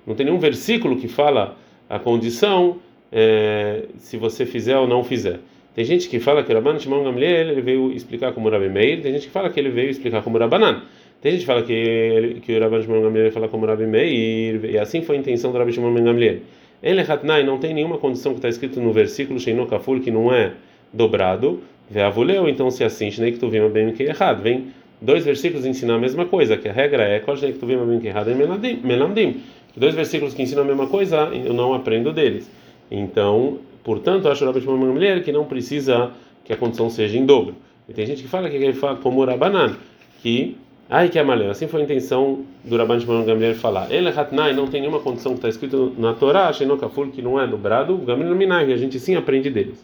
não 0.05 0.15
tem 0.15 0.25
nenhum 0.25 0.39
versículo 0.39 0.97
que 0.97 1.07
fala 1.07 1.57
a 1.89 1.97
condição 1.97 2.77
é, 3.11 3.85
se 3.97 4.17
você 4.17 4.45
fizer 4.45 4.77
ou 4.77 4.87
não 4.87 5.03
fizer. 5.03 5.39
Tem 5.75 5.83
gente 5.83 6.07
que 6.07 6.19
fala 6.19 6.43
que 6.43 6.51
o 6.51 6.55
Rabban 6.55 6.77
Shimon 6.77 7.03
Gamliel 7.03 7.49
ele 7.49 7.61
veio 7.61 7.91
explicar 7.91 8.31
como 8.33 8.49
Rabi 8.49 8.69
Meir, 8.69 9.01
tem 9.01 9.11
gente 9.13 9.27
que 9.27 9.31
fala 9.31 9.49
que 9.49 9.59
ele 9.59 9.69
veio 9.69 9.89
explicar 9.89 10.21
como 10.21 10.37
Rabanan. 10.37 10.83
Tem 11.21 11.31
gente 11.31 11.41
que 11.41 11.47
fala 11.47 11.63
que, 11.63 12.37
que 12.41 12.55
o 12.55 12.59
Rabban 12.59 12.81
Shimon 12.81 13.01
Gamliel 13.01 13.31
fala 13.31 13.47
como 13.47 13.65
Rabi 13.65 13.87
Meir, 13.87 14.65
e 14.65 14.77
assim 14.77 15.01
foi 15.01 15.17
a 15.17 15.19
intenção 15.19 15.51
do 15.51 15.57
Rabbi 15.57 15.73
Shimon 15.73 15.93
Gamliel. 15.93 16.37
Ele 16.81 17.01
Hatnai 17.01 17.43
não 17.43 17.57
tem 17.57 17.73
nenhuma 17.73 17.97
condição 17.97 18.33
que 18.33 18.39
está 18.39 18.49
escrito 18.49 18.81
no 18.81 18.91
versículo 18.91 19.39
Sheino 19.39 19.65
Kafur 19.65 19.99
que 19.99 20.11
não 20.11 20.33
é 20.33 20.51
dobrado. 20.91 21.61
Veavuleu, 21.89 22.47
então 22.47 22.69
se 22.71 22.83
assim, 22.83 23.09
Shnei 23.11 23.31
Ktuvim 23.33 23.67
bem 23.69 23.91
que 23.91 24.03
errado. 24.03 24.41
Vem 24.41 24.67
dois 25.01 25.25
versículos 25.25 25.65
ensinar 25.65 25.95
a 25.95 25.99
mesma 25.99 26.25
coisa, 26.25 26.57
que 26.57 26.67
a 26.67 26.73
regra 26.73 27.03
é 27.03 27.19
Kol 27.19 27.37
Shnei 27.37 27.53
Ktuvim 27.53 27.77
bem 27.85 27.99
que 27.99 28.07
errado 28.07 28.29
é 28.29 28.35
Melamdim 28.35 29.41
dois 29.75 29.95
versículos 29.95 30.33
que 30.33 30.41
ensinam 30.41 30.63
a 30.63 30.65
mesma 30.65 30.87
coisa, 30.87 31.29
eu 31.33 31.53
não 31.53 31.73
aprendo 31.73 32.13
deles. 32.13 32.49
Então, 32.91 33.59
portanto, 33.83 34.27
acho 34.27 34.45
Rabbi 34.45 34.61
Shimon 34.61 34.77
mulher 34.77 35.23
que 35.23 35.31
não 35.31 35.45
precisa 35.45 36.11
que 36.43 36.53
a 36.53 36.57
condição 36.57 36.89
seja 36.89 37.17
em 37.17 37.25
dobro. 37.25 37.55
E 37.87 37.93
tem 37.93 38.05
gente 38.05 38.21
que 38.21 38.27
fala 38.27 38.49
que 38.49 38.55
ele 38.55 38.73
fala 38.73 38.97
como 38.97 39.23
Rabanan, 39.23 39.75
que 40.21 40.57
ai 40.89 41.09
que 41.09 41.17
é 41.19 41.23
malé, 41.23 41.49
assim 41.49 41.67
foi 41.67 41.81
a 41.81 41.83
intenção 41.83 42.39
do 42.63 42.77
Rabban 42.77 42.99
Shimon 42.99 43.25
Gamliel 43.25 43.55
falar. 43.55 43.91
Ele 43.91 44.09
hatnai 44.09 44.53
não 44.53 44.67
tem 44.67 44.81
nenhuma 44.81 44.99
condição 44.99 45.33
que 45.33 45.39
está 45.39 45.49
escrito 45.49 45.93
na 45.97 46.13
Torá, 46.13 46.51
Shenokafur, 46.53 47.07
que 47.07 47.21
não 47.21 47.39
é 47.39 47.47
dobrado, 47.47 47.97
Gamliel 47.97 48.35
Minai, 48.35 48.71
a 48.71 48.77
gente 48.77 48.99
sim 48.99 49.15
aprende 49.15 49.49
deles. 49.49 49.83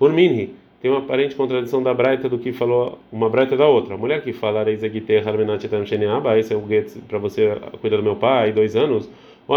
Urminhi 0.00 0.54
tem 0.84 0.90
uma 0.90 1.00
aparente 1.00 1.34
contradição 1.34 1.82
da 1.82 1.94
Braita 1.94 2.28
do 2.28 2.38
que 2.38 2.52
falou 2.52 2.98
uma 3.10 3.30
Braita 3.30 3.56
da 3.56 3.66
outra. 3.66 3.94
A 3.94 3.96
mulher 3.96 4.22
que 4.22 4.34
fala 4.34 4.70
esse 4.70 4.84
é 4.84 6.56
o 6.56 6.68
get 6.68 6.92
para 7.08 7.18
você 7.18 7.56
cuidar 7.80 7.96
do 7.96 8.02
meu 8.02 8.16
pai, 8.16 8.52
dois 8.52 8.76
anos, 8.76 9.08
ou 9.48 9.56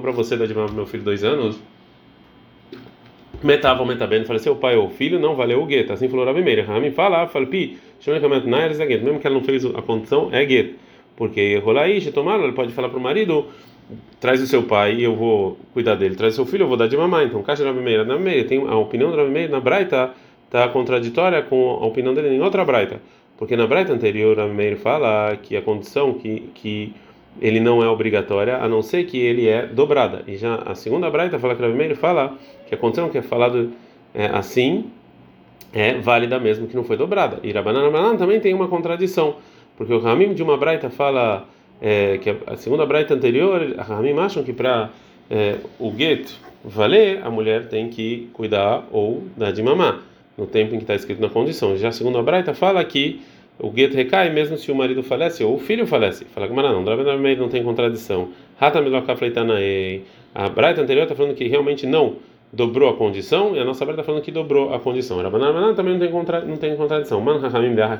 para 0.00 0.12
você 0.12 0.36
dar 0.36 0.46
de 0.46 0.54
meu 0.54 0.86
filho 0.86 1.02
dois 1.02 1.24
anos. 1.24 1.58
Metava 3.42 3.80
ou 3.80 3.86
metabene, 3.86 4.24
faleceu 4.24 4.54
o 4.54 4.56
pai 4.56 4.76
ou 4.76 4.86
o 4.86 4.90
filho, 4.90 5.18
não 5.18 5.36
valeu 5.36 5.62
o 5.62 5.66
gueto. 5.66 5.92
Assim 5.92 6.08
falou 6.08 6.26
Rabi 6.26 6.42
Meir. 6.42 6.66
Rami 6.66 6.90
fala, 6.90 7.26
falpi, 7.26 7.78
mesmo 8.04 9.20
que 9.20 9.26
ela 9.26 9.34
não 9.34 9.44
fez 9.44 9.64
a 9.64 9.82
condição, 9.82 10.28
é 10.32 10.44
gueto. 10.44 10.74
Porque 11.16 11.58
rolar 11.58 11.88
isso, 11.88 12.12
tomar, 12.12 12.40
ele 12.40 12.52
pode 12.52 12.72
falar 12.72 12.88
para 12.88 12.98
o 12.98 13.02
marido 13.02 13.46
traz 14.20 14.42
o 14.42 14.46
seu 14.46 14.62
pai 14.64 14.96
e 14.96 15.04
eu 15.04 15.14
vou 15.14 15.58
cuidar 15.72 15.94
dele, 15.94 16.14
traz 16.14 16.34
o 16.34 16.36
seu 16.36 16.46
filho 16.46 16.64
eu 16.64 16.68
vou 16.68 16.76
dar 16.76 16.88
de 16.88 16.96
mamar. 16.96 17.24
Então, 17.24 17.42
caixa 17.42 17.64
Rabi 17.64 17.80
Meir, 17.80 18.04
na 18.04 18.18
Meir, 18.18 18.46
tem 18.46 18.66
a 18.66 18.76
opinião 18.76 19.10
do 19.10 19.16
Rabi 19.16 19.30
Meir 19.30 19.50
na 19.50 19.60
Braita 19.60 20.10
está 20.44 20.68
contraditória 20.68 21.42
com 21.42 21.78
a 21.82 21.86
opinião 21.86 22.14
dele 22.14 22.34
em 22.34 22.40
outra 22.40 22.64
Braita, 22.64 23.00
porque 23.36 23.54
na 23.56 23.66
Braita 23.66 23.92
anterior 23.92 24.36
Rabi 24.36 24.54
Meir 24.54 24.76
fala 24.76 25.36
que 25.36 25.56
a 25.56 25.62
condição 25.62 26.14
que 26.14 26.50
que 26.54 26.94
ele 27.40 27.60
não 27.60 27.82
é 27.82 27.88
obrigatória, 27.88 28.56
a 28.56 28.68
não 28.68 28.82
ser 28.82 29.04
que 29.04 29.18
ele 29.18 29.48
é 29.48 29.66
dobrada. 29.66 30.22
E 30.26 30.36
já 30.36 30.56
a 30.56 30.74
segunda 30.74 31.10
Braita 31.10 31.38
fala 31.38 31.54
que 31.54 31.62
Rabi 31.62 31.74
Meir 31.74 31.96
fala 31.96 32.36
que 32.66 32.74
a 32.74 32.78
condição 32.78 33.08
que 33.08 33.18
é 33.18 33.22
falado 33.22 33.72
é, 34.14 34.26
assim 34.26 34.90
é 35.72 35.94
válida 35.94 36.38
mesmo 36.38 36.66
que 36.66 36.74
não 36.74 36.84
foi 36.84 36.96
dobrada. 36.96 37.38
E 37.42 37.52
Rabanan 37.52 38.16
também 38.16 38.40
tem 38.40 38.54
uma 38.54 38.68
contradição, 38.68 39.36
porque 39.76 39.92
o 39.92 39.98
Ramim 39.98 40.34
de 40.34 40.42
uma 40.42 40.56
Braita 40.56 40.90
fala 40.90 41.46
é, 41.80 42.18
que 42.18 42.34
a 42.46 42.56
segunda 42.56 42.84
braita 42.84 43.14
anterior, 43.14 43.74
Ramim 43.78 44.18
acham 44.18 44.42
que 44.42 44.52
para 44.52 44.90
é, 45.30 45.56
o 45.78 45.92
get 45.96 46.30
valer, 46.64 47.20
a 47.24 47.30
mulher 47.30 47.68
tem 47.68 47.88
que 47.88 48.28
cuidar 48.32 48.84
ou 48.90 49.24
dar 49.36 49.52
de 49.52 49.62
mamar, 49.62 50.00
no 50.36 50.46
tempo 50.46 50.74
em 50.74 50.78
que 50.78 50.84
está 50.84 50.94
escrito 50.94 51.20
na 51.20 51.28
condição. 51.28 51.76
Já 51.76 51.88
a 51.88 51.92
segunda 51.92 52.22
braita 52.22 52.54
fala 52.54 52.84
que 52.84 53.20
o 53.58 53.72
get 53.74 53.92
recai 53.92 54.30
mesmo 54.30 54.56
se 54.56 54.70
o 54.70 54.74
marido 54.74 55.02
falece 55.02 55.42
ou 55.42 55.56
o 55.56 55.58
filho 55.58 55.86
falece. 55.86 56.24
Fala 56.26 56.46
que 56.46 56.54
não, 56.54 56.82
não, 56.82 57.48
tem 57.48 57.62
contradição. 57.62 58.28
A 58.60 60.48
braita 60.48 60.80
anterior 60.82 61.02
está 61.02 61.14
falando 61.14 61.34
que 61.34 61.48
realmente 61.48 61.86
não 61.86 62.16
dobrou 62.52 62.88
a 62.88 62.96
condição 62.96 63.54
e 63.56 63.58
a 63.58 63.64
nossa 63.64 63.84
braita 63.84 64.02
está 64.02 64.04
falando 64.04 64.22
que 64.22 64.30
dobrou 64.30 64.72
a 64.72 64.78
condição. 64.78 65.20
Rabanan 65.20 65.74
também 65.74 65.94
não 65.94 66.00
tem, 66.00 66.10
contra, 66.10 66.40
não 66.40 66.56
tem 66.56 66.76
contradição. 66.76 67.20
Man 67.20 67.40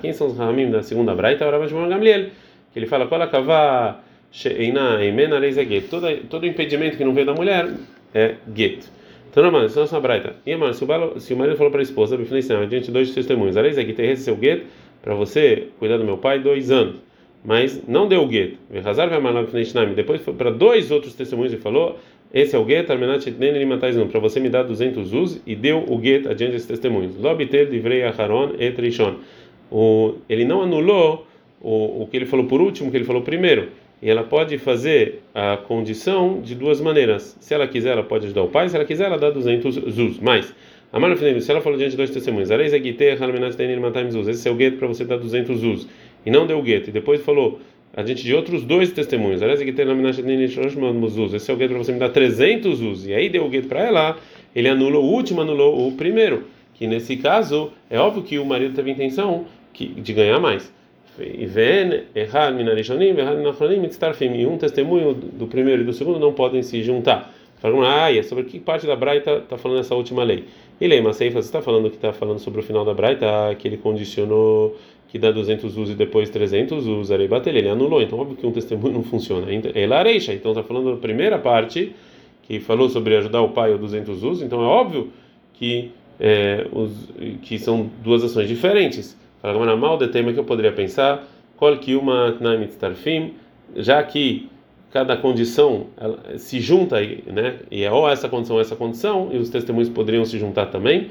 quem 0.00 0.12
são 0.12 0.28
os 0.28 0.38
Rahamim 0.38 0.70
da 0.70 0.82
segunda 0.82 1.14
braita? 1.14 1.44
É 1.44 1.48
o 1.48 1.50
Rabban 1.50 1.88
Gamliel 1.88 2.26
que 2.72 2.78
ele 2.78 2.86
fala 2.86 3.06
é 5.58 5.64
get. 5.64 5.88
Todo 5.88 6.46
impedimento 6.46 6.96
que 6.96 7.04
não 7.04 7.12
veio 7.14 7.26
da 7.26 7.34
mulher 7.34 7.68
é 8.14 8.36
get. 8.54 8.84
Então, 9.30 9.50
mano, 9.50 9.66
isso 9.66 9.78
é 9.78 9.84
uma 9.84 10.00
braita. 10.00 10.36
E, 10.44 10.56
mano, 10.56 10.72
se 10.74 10.82
o, 10.82 10.86
o 10.86 11.36
marido 11.36 11.56
falou 11.56 11.70
para 11.70 11.80
a 11.80 11.82
esposa, 11.82 12.16
diante 12.16 12.86
de 12.86 12.90
dois 12.90 13.14
testemunhos, 13.14 13.56
a 13.56 13.62
reis 13.62 13.76
é 13.76 13.84
get, 13.84 13.98
esse 13.98 14.22
seu 14.22 14.38
get 14.40 14.64
para 15.08 15.14
você 15.14 15.68
cuidar 15.78 15.96
do 15.96 16.04
meu 16.04 16.18
pai 16.18 16.38
dois 16.38 16.70
anos. 16.70 16.96
Mas 17.42 17.82
não 17.88 18.06
deu 18.06 18.24
o 18.24 18.30
get. 18.30 18.58
Depois 19.96 20.20
foi 20.20 20.34
para 20.34 20.50
dois 20.50 20.90
outros 20.90 21.14
testemunhos 21.14 21.50
e 21.54 21.56
falou: 21.56 21.98
Esse 22.30 22.54
é 22.54 22.58
o 22.58 22.68
get, 22.68 22.84
para 22.86 24.20
você 24.20 24.38
me 24.38 24.50
dar 24.50 24.64
200 24.64 25.14
us 25.14 25.40
e 25.46 25.56
deu 25.56 25.82
o 25.88 25.98
get 25.98 26.26
adiante 26.26 26.52
desses 26.52 26.68
testemunhos. 26.68 27.16
Lobiter 27.16 27.70
divrei 27.70 28.02
acharon 28.02 28.50
et 28.58 28.78
rishon. 28.78 29.14
Ele 30.28 30.44
não 30.44 30.60
anulou 30.60 31.26
o, 31.62 32.02
o 32.02 32.08
que 32.10 32.18
ele 32.18 32.26
falou 32.26 32.44
por 32.44 32.60
último, 32.60 32.88
o 32.88 32.90
que 32.90 32.98
ele 32.98 33.06
falou 33.06 33.22
primeiro. 33.22 33.68
E 34.02 34.10
ela 34.10 34.24
pode 34.24 34.58
fazer 34.58 35.22
a 35.34 35.56
condição 35.56 36.42
de 36.42 36.54
duas 36.54 36.82
maneiras. 36.82 37.34
Se 37.40 37.54
ela 37.54 37.66
quiser, 37.66 37.92
ela 37.92 38.04
pode 38.04 38.26
ajudar 38.26 38.42
o 38.42 38.48
pai. 38.48 38.68
Se 38.68 38.76
ela 38.76 38.84
quiser, 38.84 39.06
ela 39.06 39.16
dá 39.16 39.30
200 39.30 40.18
zuz. 40.92 41.00
Mas, 41.00 41.44
se 41.44 41.50
ela 41.50 41.60
falou 41.60 41.78
diante 41.78 41.92
de 41.92 41.96
dois 41.96 42.10
testemunhos, 42.10 42.50
esse 42.50 42.76
é 44.48 44.50
o 44.50 44.54
gueto 44.54 44.78
para 44.78 44.88
você 44.88 45.04
dar 45.04 45.18
200 45.18 45.60
zuz. 45.60 45.86
E 46.24 46.30
não 46.30 46.46
deu 46.46 46.58
o 46.58 46.62
gueto. 46.62 46.88
E 46.90 46.92
depois 46.92 47.20
falou 47.22 47.60
a 47.96 48.04
gente 48.04 48.22
de 48.22 48.34
outros 48.34 48.64
dois 48.64 48.92
testemunhos. 48.92 49.40
Esse 49.42 49.62
é 51.50 51.54
o 51.54 51.56
gueto 51.56 51.70
para 51.70 51.78
você 51.78 51.92
me 51.92 51.98
dar 51.98 52.10
300 52.10 52.78
zuz. 52.78 53.06
E 53.06 53.14
aí 53.14 53.28
deu 53.28 53.44
o 53.44 53.48
gueto 53.48 53.68
para 53.68 53.80
ela. 53.80 54.16
Ele 54.54 54.68
anulou 54.68 55.04
o 55.04 55.12
último, 55.12 55.40
anulou 55.40 55.88
o 55.88 55.92
primeiro. 55.92 56.44
Que 56.74 56.86
nesse 56.86 57.16
caso, 57.16 57.72
é 57.90 57.98
óbvio 57.98 58.22
que 58.22 58.38
o 58.38 58.44
marido 58.44 58.74
teve 58.74 58.90
intenção 58.90 59.46
de 59.74 60.12
ganhar 60.12 60.40
mais. 60.40 60.72
E 61.20 61.46
um 64.46 64.56
testemunho 64.56 65.14
do 65.14 65.48
primeiro 65.48 65.82
e 65.82 65.84
do 65.84 65.92
segundo 65.92 66.20
não 66.20 66.32
podem 66.32 66.62
se 66.62 66.80
juntar. 66.82 67.34
Falam, 67.60 67.82
ah, 67.82 68.12
é 68.12 68.22
sobre 68.22 68.44
que 68.44 68.58
parte 68.58 68.86
da 68.86 68.94
Braita 68.94 69.38
está 69.38 69.58
falando 69.58 69.80
essa 69.80 69.94
última 69.94 70.22
lei? 70.22 70.44
E 70.80 70.86
lei, 70.86 71.00
você 71.30 71.46
está 71.46 71.60
falando 71.60 71.90
que 71.90 71.96
está 71.96 72.12
falando 72.12 72.38
sobre 72.38 72.60
o 72.60 72.62
final 72.62 72.84
da 72.84 72.94
Braita, 72.94 73.26
que 73.58 73.66
ele 73.66 73.76
condicionou 73.76 74.76
que 75.08 75.18
dá 75.18 75.30
200 75.30 75.76
usos 75.76 75.90
e 75.90 75.94
depois 75.94 76.28
300 76.30 76.86
usos, 76.86 77.10
ele 77.10 77.26
ele 77.58 77.68
anulou. 77.68 78.02
Então, 78.02 78.18
óbvio 78.18 78.36
que 78.36 78.46
um 78.46 78.52
testemunho 78.52 78.94
não 78.94 79.02
funciona. 79.02 79.46
Ele 79.50 79.92
areixa, 79.94 80.34
então 80.34 80.52
está 80.52 80.62
falando 80.62 80.92
da 80.92 80.96
primeira 80.98 81.38
parte, 81.38 81.94
que 82.42 82.60
falou 82.60 82.88
sobre 82.88 83.16
ajudar 83.16 83.42
o 83.42 83.50
pai 83.50 83.72
ou 83.72 83.78
200 83.78 84.22
usos, 84.22 84.42
então 84.42 84.62
é 84.62 84.66
óbvio 84.66 85.10
que, 85.54 85.90
é, 86.20 86.66
os, 86.72 87.10
que 87.42 87.58
são 87.58 87.90
duas 88.02 88.22
ações 88.22 88.48
diferentes. 88.48 89.18
Fala, 89.40 89.76
mal 89.76 89.96
de 89.96 90.08
tema 90.08 90.32
que 90.32 90.38
eu 90.38 90.44
poderia 90.44 90.72
pensar, 90.72 91.26
qual 91.56 91.76
que 91.78 91.94
uma 91.94 92.36
tarfim, 92.78 93.34
já 93.76 94.02
que 94.02 94.48
cada 94.90 95.16
condição 95.16 95.86
se 96.36 96.60
junta, 96.60 96.96
né? 97.26 97.60
E 97.70 97.84
é 97.84 97.90
ou 97.90 98.08
essa 98.08 98.28
condição 98.28 98.56
ou 98.56 98.62
essa 98.62 98.76
condição, 98.76 99.28
e 99.32 99.38
os 99.38 99.50
testemunhos 99.50 99.88
poderiam 99.88 100.24
se 100.24 100.38
juntar 100.38 100.66
também. 100.66 101.10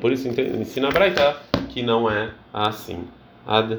Por 0.00 0.12
isso 0.12 0.28
ensina 0.28 0.88
a 0.88 0.90
Braita 0.90 1.36
que 1.68 1.82
não 1.82 2.10
é 2.10 2.30
assim. 2.52 3.04
Ad 3.46 3.78